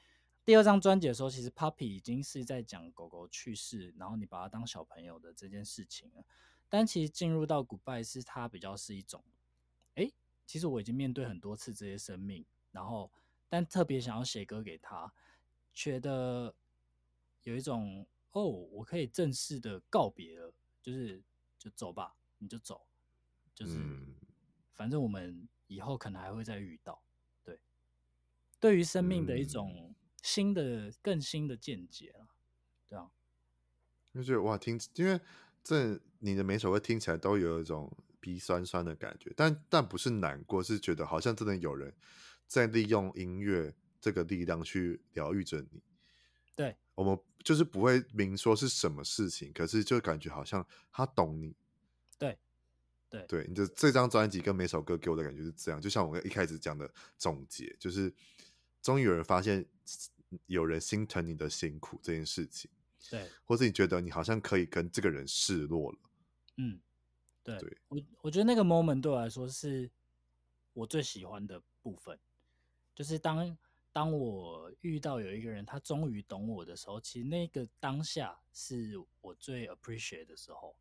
[0.45, 6.23] 第二张专辑的时候，其实 Puppy 已经是在讲狗狗去世，然后你把它当小朋友的这件事情了。
[6.69, 9.23] 但其实进入到 goodbye 是它比较是一种，
[9.95, 10.13] 诶，
[10.45, 13.11] 其实我已经面对很多次这些生命，然后
[13.49, 15.11] 但特别想要写歌给他，
[15.73, 16.53] 觉得
[17.41, 21.23] 有一种哦，我可以正式的告别了，就是
[21.57, 22.15] 就走吧。
[22.40, 22.88] 你就走，
[23.54, 24.16] 就是，嗯、
[24.74, 27.04] 反正我们以后可能还会再遇到。
[27.44, 27.60] 对，
[28.60, 32.28] 对于生命的一种新的、嗯、更新的见解了，
[32.88, 33.12] 对啊。
[34.14, 35.20] 就觉得哇，听，因为
[35.64, 41.94] 这你的每首歌听起来都有一种鼻酸酸的感觉，但但不是难过，是觉得好像真的有人
[42.48, 45.84] 在利用音乐这个力量去疗愈着你。
[46.56, 51.56] 对，我们就是不会明说是什么事情，可是就感觉好像他懂你。
[53.10, 53.26] 对。
[53.28, 58.14] 对，你的这张专辑跟每首歌给我的感觉是这样，就像我一开始讲的总结，就是
[58.82, 59.66] 终于有人发现
[60.45, 62.70] 有人心疼你的辛苦这件事情，
[63.10, 65.97] 对，或是你觉得你好像可以跟这个人示弱了，
[66.57, 66.80] 嗯，
[67.43, 67.78] 对，对。
[67.88, 69.89] 我我觉得那个 moment 对我来说是
[70.74, 72.20] 我最喜欢的部分，
[72.93, 73.57] 就是当
[73.91, 80.76] 当我遇到有一个人他终于懂我的时候，其实那个当下是我最 appreciate 的时候，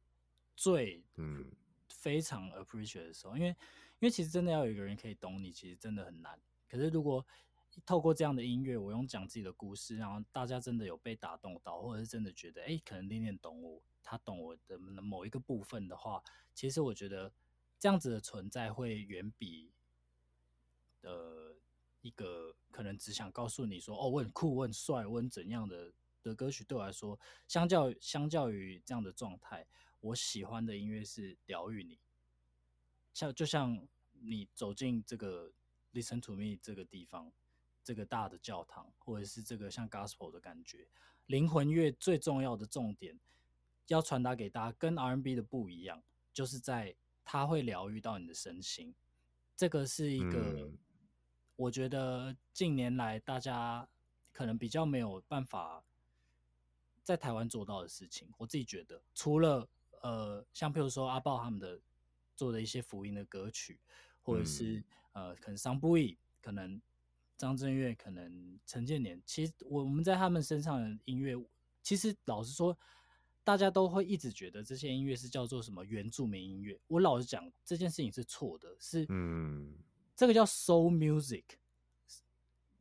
[0.55, 1.51] 最嗯。
[1.99, 6.41] 非常 appreciate 的时候，因为因为其实真的要有一个人可以懂你，其实真的很难。
[6.69, 7.27] 可是如果
[7.85, 16.23] 透过这样的音乐，我用讲自己的故事，然后大家真的有被打动到，或者是真的觉得，哎，可能念念懂我，他懂我的某一个部分的话，
[16.55, 17.33] 其实我觉得
[17.79, 19.73] 这样子的存在会远比
[21.03, 21.55] 呃
[22.01, 25.93] 一个可能只想告诉你说，哦，我很酷，我很帅，我很怎样的
[26.23, 29.67] 的歌曲对我来说，相较相较于这样的状态。
[30.01, 31.99] 我喜欢的音乐是疗愈你，
[33.13, 35.53] 像就像你走进这个
[35.93, 37.33] Listen to Me 这个地方，
[37.83, 40.89] 这个大的教堂，或者是这个像 Gospel 的感觉，
[41.27, 43.19] 灵魂乐最重要的重点
[43.89, 46.95] 要传达给大家，跟 R&B 的不一样，就是在
[47.25, 48.95] 它会疗愈到你的身心。
[49.57, 50.71] 这个是一个
[51.57, 53.89] 我觉得近年来大家
[54.33, 55.83] 可能比较没有办法
[57.03, 58.33] 在台湾做到的事情。
[58.39, 59.69] 我自己觉得，除了
[60.03, 61.81] 呃，像譬如说阿豹他们的
[62.37, 63.81] 做的一些福音的歌曲，
[64.23, 64.79] 或者是、
[65.13, 66.81] 嗯、呃，可能桑布伊，可能
[67.37, 71.35] 张震岳，可能陈建年，其实我们在他们身上的音乐，
[71.83, 72.79] 其实老实说，
[73.45, 76.79] 大家都会一直觉得这些音乐是叫做什么原住民音乐。
[76.87, 79.75] 我老实讲，这件事情是错的，是嗯，
[80.15, 81.45] 这个叫 soul music。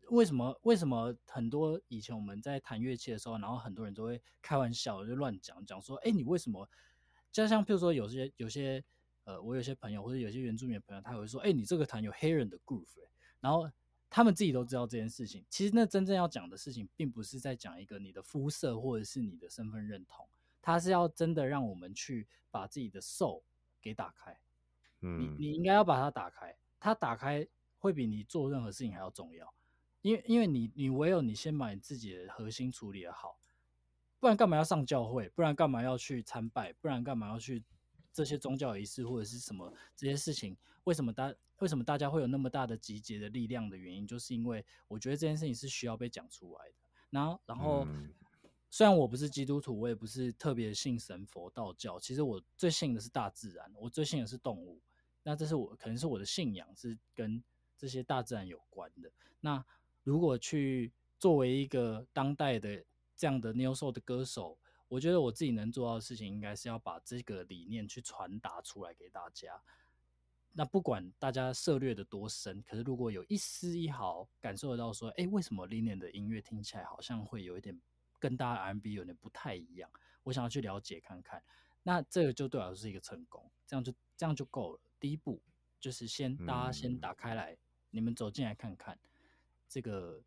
[0.10, 0.58] 为什么？
[0.64, 6.70] 为什么很多以前我们在弹乐器的时候，然后很多人都会开玩笑就乱讲讲说，哎，你为什么？
[7.38, 8.84] 就像譬如说，有些有些
[9.24, 12.88] 呃，我有些朋友或者有些原住民的朋友，他会说：“哎、欸，你这个弹有黑人的 groove。”
[13.40, 13.70] 然后
[14.10, 15.46] 他们自己都知道这件事情。
[15.48, 20.28] 其实那真正要讲的事情，并不是在讲一个你的肤色或者是你的身份认同，
[20.64, 23.44] 他是要真的让我们去把自己的 soul
[23.80, 24.36] 给打开。
[25.02, 29.54] 嗯，你你应该要把它打开，它打开会比你做任何事情还要重要。
[30.02, 33.38] 因为因为你你唯有你先把你自己的核心处理好。
[34.20, 35.30] 不然干嘛要上教会？
[35.30, 36.74] 不然干嘛要去参拜？
[36.74, 37.64] 不然干嘛要去
[38.12, 40.58] 这些宗教仪式或者是什么这些事情？
[40.86, 46.76] 为什么大为什么大家会有那么大的集结的力量的原因，就是因为我觉得这件事情是需要被讲出来的。
[47.12, 48.12] 然后，然后、嗯、
[48.72, 54.82] 虽然我不是基督徒，我也不是特别信神佛道教，其实我最信的是大自然，我最信的是动物。
[55.24, 57.44] 那这是我可能是我的信仰是跟
[57.78, 59.12] 这些大自然有关的。
[59.42, 59.64] 那
[60.04, 62.84] 如果去作为一个当代的。
[63.18, 64.58] 这样的 Neo Soul 的歌手，
[64.88, 69.60] 我觉得我自己能做到的事情，应该是要把这个理念去传达出来给大家。
[70.54, 77.80] 那不管大家涉略的多深，可是如果有一丝一毫感受得到，说，哎，为什么 Linian 的音乐听起来好像会有一点
[78.20, 79.90] 跟大家 R&B 有点不太一样？
[80.24, 81.44] 我想要去了解看看。
[81.82, 84.80] 那这个就对我来说是一个成功，这样就这样就够了。
[85.00, 85.42] 第一步
[85.80, 87.58] 就是先大家先打开来，嗯、
[87.90, 88.98] 你们走进来看看
[89.68, 90.22] 这个。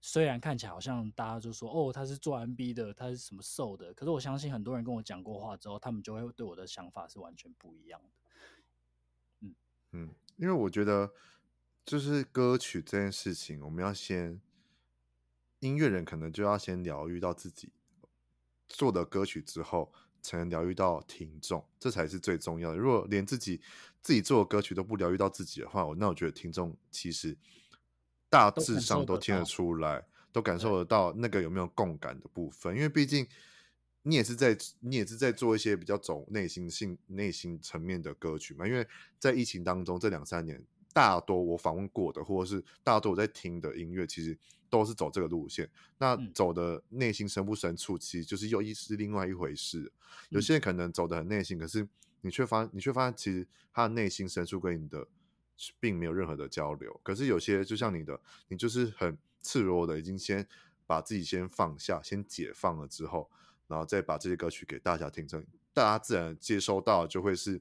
[0.00, 8.08] 虽然看起来好像大家就说哦，他是做 M B 的，他是什么瘦的，可是我相信很多人跟我讲过话之后，他们就会对我的想法是完全不一样的。
[9.40, 9.54] 嗯
[9.90, 11.12] 嗯，因为我觉得
[11.84, 14.40] 就是歌曲这件事情，我们要先
[15.58, 17.72] 音乐人可能就要先疗愈到自己
[18.68, 19.92] 做的歌曲之后，
[20.22, 22.76] 才能疗愈到听众，这才是最重要的。
[22.76, 23.60] 如果连自己
[24.00, 27.36] 自己做的歌曲都不疗愈到自己的话，那我觉得听众其实。
[28.30, 33.26] 大致上都听得出来，都感受得到那个有没有共感的部分，因为毕竟
[34.02, 38.66] 你也是在你也是在做一些比较走内心性、内心层面的歌曲嘛。
[38.66, 38.86] 因为
[39.18, 40.62] 在疫情当中这两三年，
[40.92, 44.36] 大多我访问过的，或者是大多我在听的音乐，其实
[44.68, 45.68] 都是走这个路线。
[45.96, 49.90] 那走的内心深不深处，其实就是又一是另外一回事。
[50.28, 51.88] 有些人可能走的很内心，可是
[52.20, 55.08] 你却发你却发现，其实他的内心深处跟你的。
[55.80, 60.46] 并没有任何的交流，可是有些就像你的，你就是很赤裸的，已经先
[60.86, 63.30] 把自己先放下，先解放了之后，
[63.66, 67.60] 然后再把这些歌曲给大家听，成大家自然接收到，就会是，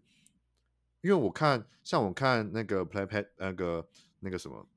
[1.02, 3.90] 因为我看像我看那个 Black Panther 那个
[4.20, 4.68] 那个什么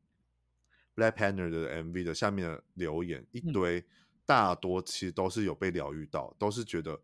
[0.97, 3.85] Black Panther 的 MV 的下面的留言一堆，
[4.25, 7.01] 大多其实都是有被疗愈到，都是觉得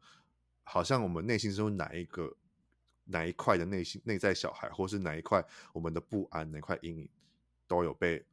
[0.63, 2.37] 好像我们内心中哪一个。
[3.07, 7.09] 哪一块的内心内在小孩，或是哪一块我们的不安，哪块阴影，
[7.67, 8.25] 都有被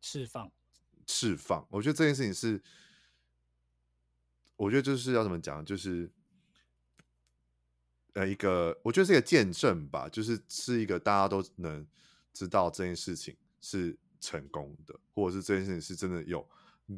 [0.00, 0.50] 释放。
[1.06, 2.62] 释放，我觉得这件事情是，
[4.54, 6.08] 我觉得就是要怎么讲，就是
[8.12, 11.84] 呃一个，我觉得是一个见证吧，就是是一个大家都能
[12.32, 16.48] 知道这件事情是成功的，或者是这件事情是真的有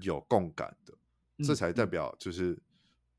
[0.03, 0.93] 有共感的，
[1.39, 2.59] 嗯、这才代表就是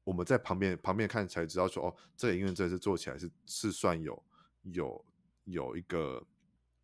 [0.04, 4.24] 我们在旁边旁边看才知道说哦，这个音乐真的是做起来是是算有
[4.64, 5.06] 有
[5.46, 6.26] 有一个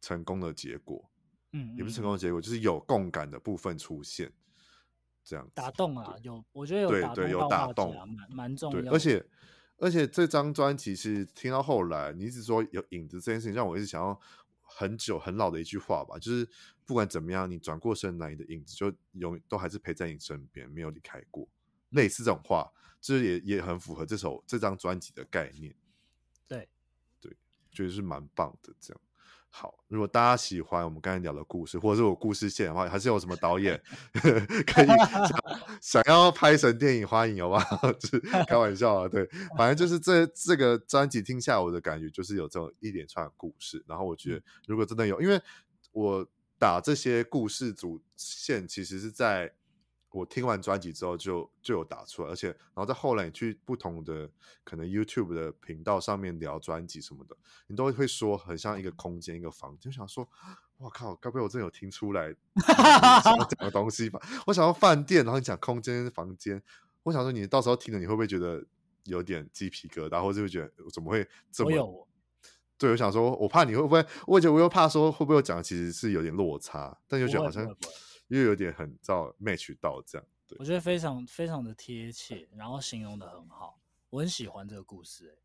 [0.02, 1.10] 成功的结果，
[1.54, 4.32] 嗯，也不是成功的结果，就是有共感的部分出现。
[5.22, 8.90] 这样打动啊，有我觉得有对，对，有打动，蛮蛮重要的。
[8.90, 9.24] 而且
[9.78, 14.20] 而且这张专辑是听到后来，你一直说有影子这件事情，让我一直想要
[14.62, 16.50] 很久很老的一句话吧，就是
[16.84, 21.48] 不管怎么样，你转过身来，你的影子就永都还是陪在你身边，没有离开过。
[21.90, 25.74] 类似这种话，就是也也很符合这首这张专辑的概念。
[26.48, 26.68] 对
[27.20, 27.36] 对，
[27.72, 29.02] 觉得是蛮棒的这样。
[29.52, 33.82] 好，如果大家喜欢我们刚才聊的故事，或者是我故事线的话，还是有什么导演
[34.68, 35.40] 可以想，
[35.82, 37.92] 想要拍成电影，欢迎好不好？
[37.94, 39.28] 就是开玩笑啊，对，
[39.58, 43.84] 反正就是这这个专辑听下来，我的感觉就是有这种一连串的故事。
[43.88, 45.42] 然后我觉得，如果真的有，因为
[45.92, 46.28] 我
[46.60, 49.52] 打这些故事主线，其实是在。
[50.12, 54.28] 我听完专辑之后就就有打出来，而且然后在后来你去不同的
[54.64, 57.38] 可能 YouTube 的频道上面聊专辑什么的，
[57.68, 60.28] 你都会说很像一个空间一个房间，就想说，
[60.80, 62.36] 哇靠，该不会我真的有听出来
[63.24, 64.20] 想要讲的东西吧？
[64.48, 66.60] 我想要饭店，然后你讲空间房间，
[67.04, 68.66] 我想说你到时候听了你会不会觉得
[69.04, 71.72] 有点鸡皮疙瘩，或者会觉得怎么会这么？
[71.72, 72.08] 有
[72.80, 77.64] 对，我想说，我怕你会不会，我觉得我又怕说会不会我讲的其实是有点落差，但又觉得好像。
[78.30, 83.80] 又有点很照 match 到这样，对，我觉得非常非常的贴切，然后形容的很好，
[84.12, 85.38] 我很喜欢这个故事，欸，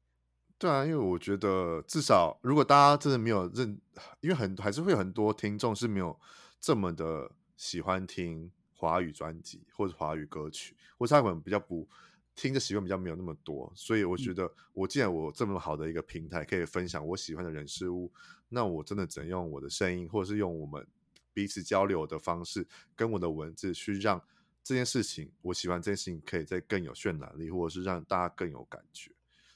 [0.59, 3.81] 对啊，因为我觉得至少如果大家真的没有认，
[4.21, 6.19] 因为很还是会有很多听众是没有
[6.61, 11.89] 这么的喜欢听华语专辑或者华语歌曲，或者他们比较不
[12.37, 18.13] 听的习惯比较没有那么多，所以我觉得我既然我这么好的一个平台可以分享我喜欢的人事物，
[18.51, 20.87] 那我真的只能用我的声音，或者是用我们。
[21.35, 22.67] 彼此交流的方式，
[22.97, 24.23] 跟我的文字去让
[24.63, 29.11] 这件事情，我喜欢这件事情可以再更有渲染力，或者是让大家更有感觉，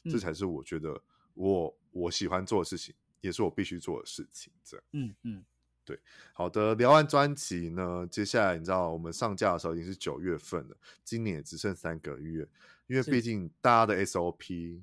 [0.05, 1.01] 嗯、这才是我觉得
[1.33, 4.53] 我我喜欢做的事情，也是我必须做的事情。
[4.62, 5.45] 这样，嗯嗯，
[5.83, 5.99] 对，
[6.35, 6.74] 好的。
[6.74, 12.47] 聊完专辑呢，接下来你知道我们上架的时候已经是九月份了，今年也只剩三个月，
[12.87, 14.83] 因为毕竟大家的 SOP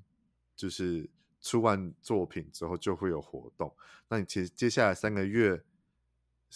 [0.56, 1.08] 就是
[1.40, 3.72] 出完作品之后就会有活动，
[4.08, 5.64] 那你其实接下来三个月。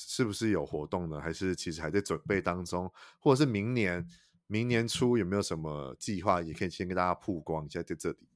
[0.08, 1.20] 是不是有活动呢？
[1.20, 2.90] 还是其实还在准备当中？
[3.20, 4.08] 或者是明年
[4.48, 6.42] 明年初有没有什么计划？
[6.42, 8.28] 也可以先跟大家曝光一下在这里。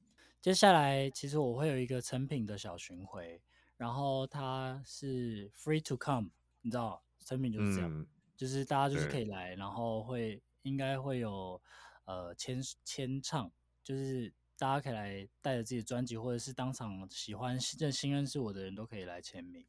[0.42, 3.40] 接下来其实我会有一个成品的小巡回，
[3.78, 6.28] 然后它是 free to come，
[6.60, 8.06] 你知道，成品就是这样，嗯、
[8.36, 11.58] 就是大家就是可以来，然后会应该会有
[12.04, 13.50] 呃签签唱，
[13.82, 19.64] 就是大家可以来带着自己的专辑，或者是当场喜欢认新认识我的人都可以来签名。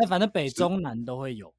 [0.00, 1.52] 那反正北中南都会有，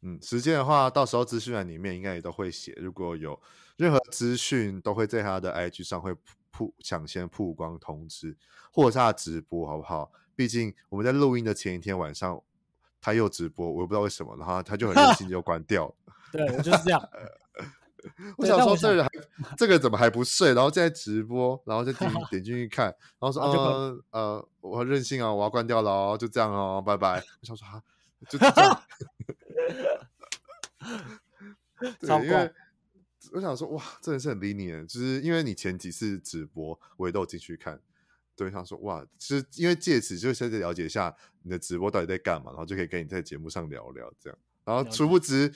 [0.00, 2.72] 嗯，时间的话，到时候资讯栏里面应该也都会写。
[2.78, 3.38] 如果有
[3.76, 6.14] 任何资讯，都会在他的 IG 上会
[6.50, 8.36] 曝抢先曝光通知，
[8.72, 10.10] 或者是他的直播，好不好？
[10.34, 12.42] 毕竟我们在录音的前一天晚上，
[13.00, 15.94] 他又直播，我也不知道为什么，然后他就很任性就关掉了。
[16.32, 17.08] 对，我就是这样。
[18.38, 19.10] 我想说，这个人还
[19.56, 20.54] 这个怎么还不睡？
[20.54, 22.86] 然后在直播，然后就点 点进去看，
[23.18, 27.82] 然后说：“啊呃，我很任性啊，我要关掉了哦，就这样哦，拜拜。”我想说啊，
[28.28, 28.82] 就这样。
[32.00, 32.52] 对，因为
[33.32, 37.80] 我想说，哇，真的是很 lenient，就是因为你前几次直播我也都进去看，
[38.36, 45.52] 对，想说哇，其实因为借此就现在了解一下你的直播到底在干嘛，然后就可以跟你在节目上聊聊这样，然后殊不知。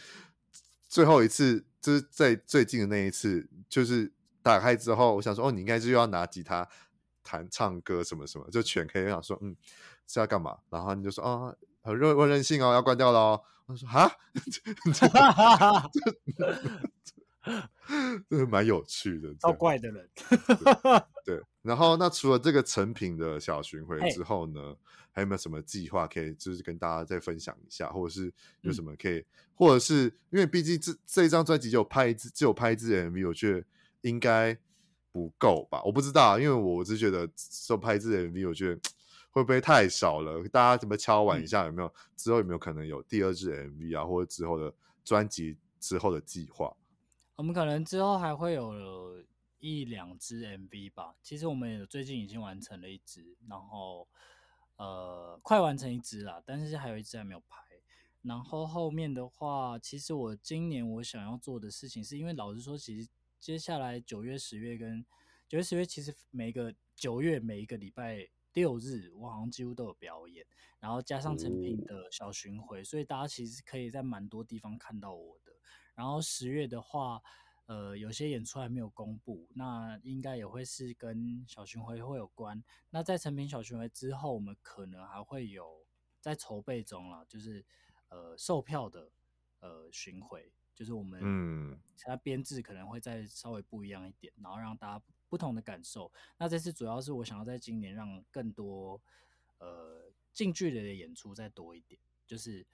[0.92, 4.12] 最后一次就是在最近的那一次，就是
[4.42, 6.68] 打开之后，我想说，哦，你应该是又要拿吉他
[7.22, 9.04] 弹唱歌什么什么，就全 K。
[9.04, 9.56] 我想说，嗯，
[10.06, 10.58] 是要干嘛？
[10.68, 13.40] 然后你就说，啊，很任任性哦，要关掉了哦。
[13.64, 14.06] 我说，啊，
[14.92, 15.90] 哈哈哈哈，
[18.30, 20.08] 这是蛮有趣的，超怪的人。
[21.24, 24.76] 对，对， 然后那除了这个成品的小巡回之后呢？
[25.14, 28.32] 还有没有什么计划可以就是跟大家再分享一下，或者是
[28.62, 29.24] 有什么可以，嗯、
[29.54, 33.62] 或者是因为毕竟这这一张专辑就有拍一支，只有拍一支 MV，我觉得
[34.00, 34.56] 应该
[35.12, 35.82] 不够吧？
[35.84, 38.80] 我不知道，因为我只觉得说拍一支 MV，我觉得
[39.32, 40.42] 会不会太少了？
[40.48, 41.66] 大家怎么敲碗一下？
[41.66, 44.72] 有没有、嗯、之后有没有可能有第二支 MV 啊，或者之后的
[45.04, 46.74] 专辑之后的计划？
[47.42, 49.20] 我们可能之后还会有
[49.58, 51.16] 一两支 MV 吧。
[51.24, 54.06] 其实我们也最近已经完成了一支，然后。
[54.76, 57.62] 呃，快完成一支啦，但是还有一支还没有拍。
[58.22, 65.04] 然后后面的话，其实我今年我想要做的事情，是因为老实说，其实接下来九月、十月跟
[65.48, 70.44] 九月十月其实每个九月每一个礼拜六日，我好像几乎都有表演，
[70.80, 75.51] 然后加上成品的小巡回，哦，所以大家其实可以在蛮多地方看到我的。
[75.94, 77.22] 然后十月的话，
[77.66, 82.62] 呃，有些演出还没有公布，那应该也会是跟小巡回会有关。
[82.90, 85.84] 那在成品小巡回之后，我们可能还会有
[86.20, 87.64] 在筹备中了，就是
[88.08, 89.10] 呃售票的
[89.60, 90.52] 呃巡回。
[90.74, 96.10] 就是我们嗯，其他编制可能会再稍微不一样一点，然后让大家不同的感受。
[96.38, 99.00] 那这次主要是我想要在今年让更多
[99.58, 102.66] 呃近距离的演出再多一点，就是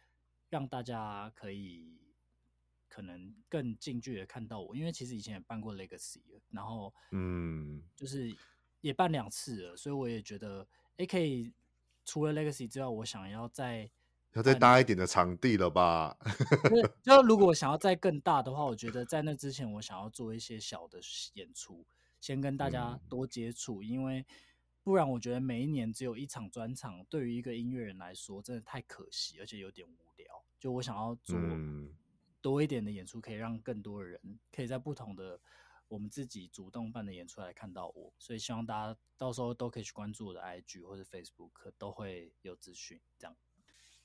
[0.49, 1.99] 让大家可以
[2.99, 6.21] 可能更近距离看到我，因为其实以前也办过 Legacy，
[6.51, 8.37] 然后嗯，就是
[8.81, 11.53] 也办两次了，所以我也觉得哎，可以
[12.05, 13.89] 除了 Legacy 之外，我想要再。
[14.33, 16.17] 要再大一点的场地了吧？
[17.03, 20.99] 就如果想要再更大的话，我觉得在那之前，我想要做一些小的
[21.35, 21.87] 演出，
[22.21, 24.27] 先跟大家多接触，嗯，因为
[24.83, 30.27] 不然我觉得每一年只有一场专场，对于一个音乐人来说真的太可惜，而且有点无聊。
[30.59, 31.39] 就我想要做
[32.41, 34.21] 多一点的演出，可以让更多的人
[34.53, 35.41] 可以在不同的
[35.89, 43.37] 我们自己主动办的演出来看到我，所以希望大家到时候都可以去关注我的 IG 或者 Facebook，都会有资讯这样。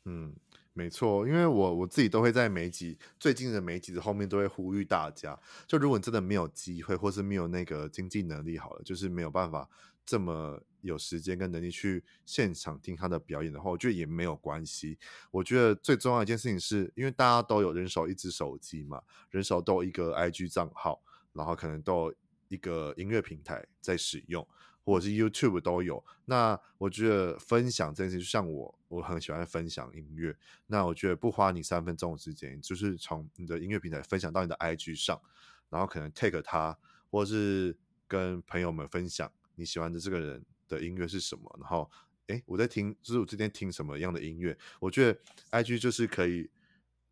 [0.05, 0.36] 嗯，
[0.73, 9.69] 没错，因为我我自己都会在每集最近的每集的后面都会呼吁大家，就如果你真的没有机会，或是没有那个经济能力，好了，就是没有办法
[10.05, 14.99] 这么有时间跟能力去现场听他的表演的话，我觉得也没有关系。
[15.31, 21.01] 我觉得最重要一件事情是，因为大家都有人手一支手机嘛，人手都有一个 IG 账号，
[21.34, 22.13] 然后可能都
[22.49, 24.47] 一个音乐平台在使用。
[24.86, 30.36] 或者是 YouTube 都有，那我觉得分享这件事情，就像我，我很喜欢分享音乐。
[30.67, 35.21] 那我觉得不花你三分钟的时间，就是从你的音乐平台分享到你的 IG 上，
[35.69, 36.77] 然后可能 take 他，
[37.09, 37.77] 或者是
[38.09, 41.57] 跟朋友们分享你喜欢的这个人的音乐是什么。
[41.59, 41.89] 然后，
[42.28, 44.57] 诶，我在听，就是我今天听什么样的音乐。
[44.80, 45.19] 我觉得
[45.51, 46.49] IG 就是可以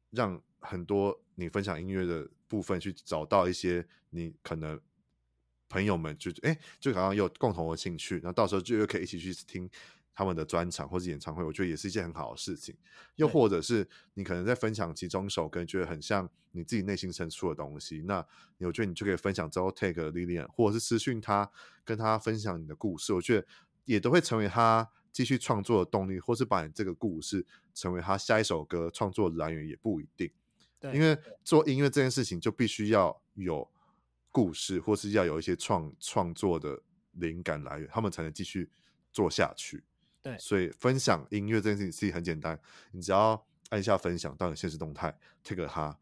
[0.09, 4.79] 让很多你分享音乐的部分去找到一些你可能。
[5.73, 9.69] 朋友们就哎，就好像有共同的兴趣，然后到时候就又可以一起去听
[10.13, 12.75] 他们的专场或者演唱会，我觉得也是一件很好的事情。
[13.15, 18.25] 又或者是你可能在分享其中一首歌，觉得很像你自己内心深处的东西，那
[18.59, 21.49] 我觉得你就可以分享之后 take Lilian，或者是私讯他，
[21.83, 23.47] 跟他分享你的故事，我觉得
[23.85, 30.31] 也都会成为他继续创作的动力，或是把你这个故事成为他下一首歌创作的来源也不一定。
[30.79, 33.69] 对，因为做音乐这件事情就必须要有。
[34.33, 36.81] 故事，或是要有一些创创作的
[37.11, 38.69] 灵感来源，他们才能继续
[39.11, 39.83] 做下去。
[40.21, 42.59] 对，所以分享音乐这件事情很简单，
[42.91, 45.97] 你只要按下分享到你现实动态，take 他，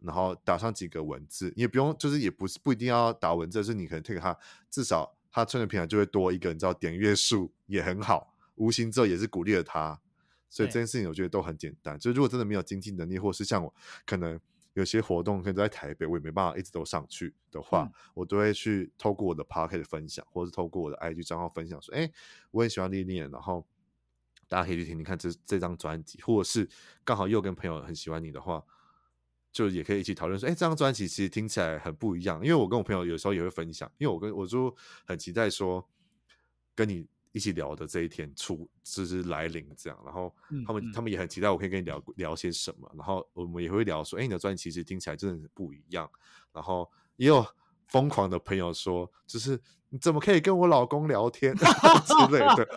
[0.00, 4.36] 然后打上几个文字，你也不用，就是也不是不一定要打文字，是你可能 take 他，
[4.70, 10.00] 至少他创作平台就会多一个，你知道点阅数也很好，无形之后也是鼓励了他。
[10.48, 11.98] 所以这件事情我觉得都很简单。
[11.98, 14.40] 就如果真的没有经济能力，或是像我可能。
[14.78, 22.12] 有些活动可能在台北，我也没办法一直都上去的话，嗯、我都会去透过我的 Podcast 分享，或者是透过我的 IG 账号分享，说：“哎、欸，
[22.52, 23.66] 我很喜欢 Lilian，然后
[24.46, 26.68] 大家可以去听听看这这张专辑，或者是
[27.04, 28.64] 刚好又跟朋友很喜欢你的话，
[29.50, 32.40] 就也可以一起讨论说：哎、欸，这张专辑其实听起来很不一样。
[32.44, 34.72] 因为我跟我朋友有时候也会分享，因为我跟我就
[35.04, 35.88] 很期待说
[36.74, 37.08] 跟你。”
[37.38, 40.34] 一起聊的这一天出就是来临，这样，然后
[40.66, 46.10] 他们、嗯、他们也很期待我可以跟你聊聊些什么，然后我们也会聊说，哎，你的专辑其实听起来真的不一样，
[46.52, 47.46] 然后也有
[47.86, 49.56] 疯狂的朋友说，就是
[49.88, 51.54] 你怎么可以跟我老公聊天
[52.04, 52.68] 之类的，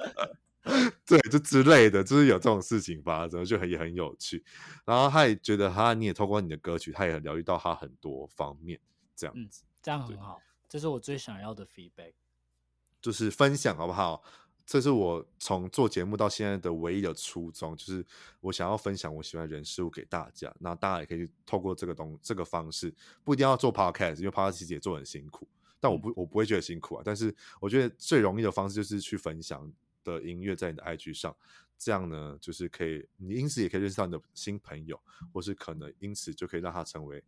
[1.08, 4.46] 对，就之类的，就是有这种事情发生，就很也很有趣。
[4.86, 8.80] 然后他也觉得他你也透过你的歌曲，他也疗愈到他很多方面，
[9.16, 10.40] 这样子，嗯、这样很好，
[10.70, 12.14] 这是我最想要的 feedback。
[13.02, 14.22] 就是分享好不好？
[14.72, 18.06] 这是我从做节目到现在的唯一的初衷，就是
[18.40, 20.50] 我想要分享我喜欢的人事物给大家。
[20.62, 22.90] 那大家也可以透过这个东这个方式，
[23.22, 25.46] 不一定要做 podcast，因为 podcast 其实也做很辛苦。
[25.78, 27.02] 但我不我不会觉得辛苦啊。
[27.04, 29.70] 但是我觉得最容易的方式就是去分享
[30.06, 31.36] 的音乐在你的 IG 上，
[31.78, 34.98] 这样呢，就是可以你因此也可以认识到你的新朋友，
[35.34, 37.22] 或是可能因此就可以让他成为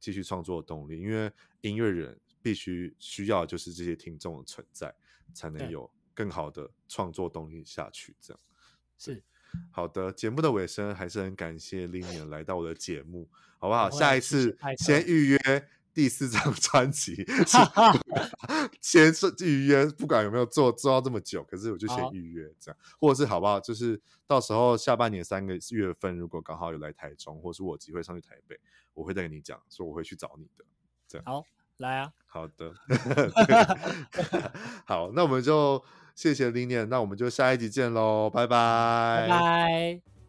[0.00, 0.98] 继续创作的动力。
[0.98, 1.30] 因为
[1.60, 4.92] 音乐人必须需要就是这些听众的存在。
[5.32, 8.40] 才能有更好的创作动力下去，这样
[8.98, 9.22] 是
[9.70, 10.12] 好的。
[10.12, 13.90] 节目的尾声，还是很感谢 Lilian 来到我的节目，好不好？
[13.90, 15.38] 下一次先预约
[15.92, 17.26] 第四张 专辑
[18.80, 23.58] 先是预约，不管有没有做做到这么久，可是我就先预约这样，或者是好不好？
[23.58, 28.58] 就是到时候下半年三个月份，如果刚好有来台中，或是我有机会上去台北，
[28.94, 30.64] 我会再跟你讲，说我会去找你的。
[31.08, 31.44] 这样好。
[31.80, 32.10] 来啊。
[32.26, 32.72] 好的，
[34.86, 35.82] 好，那我们就
[36.14, 40.19] 谢谢 Lilian，那我们就下一集见喽，拜拜，拜拜。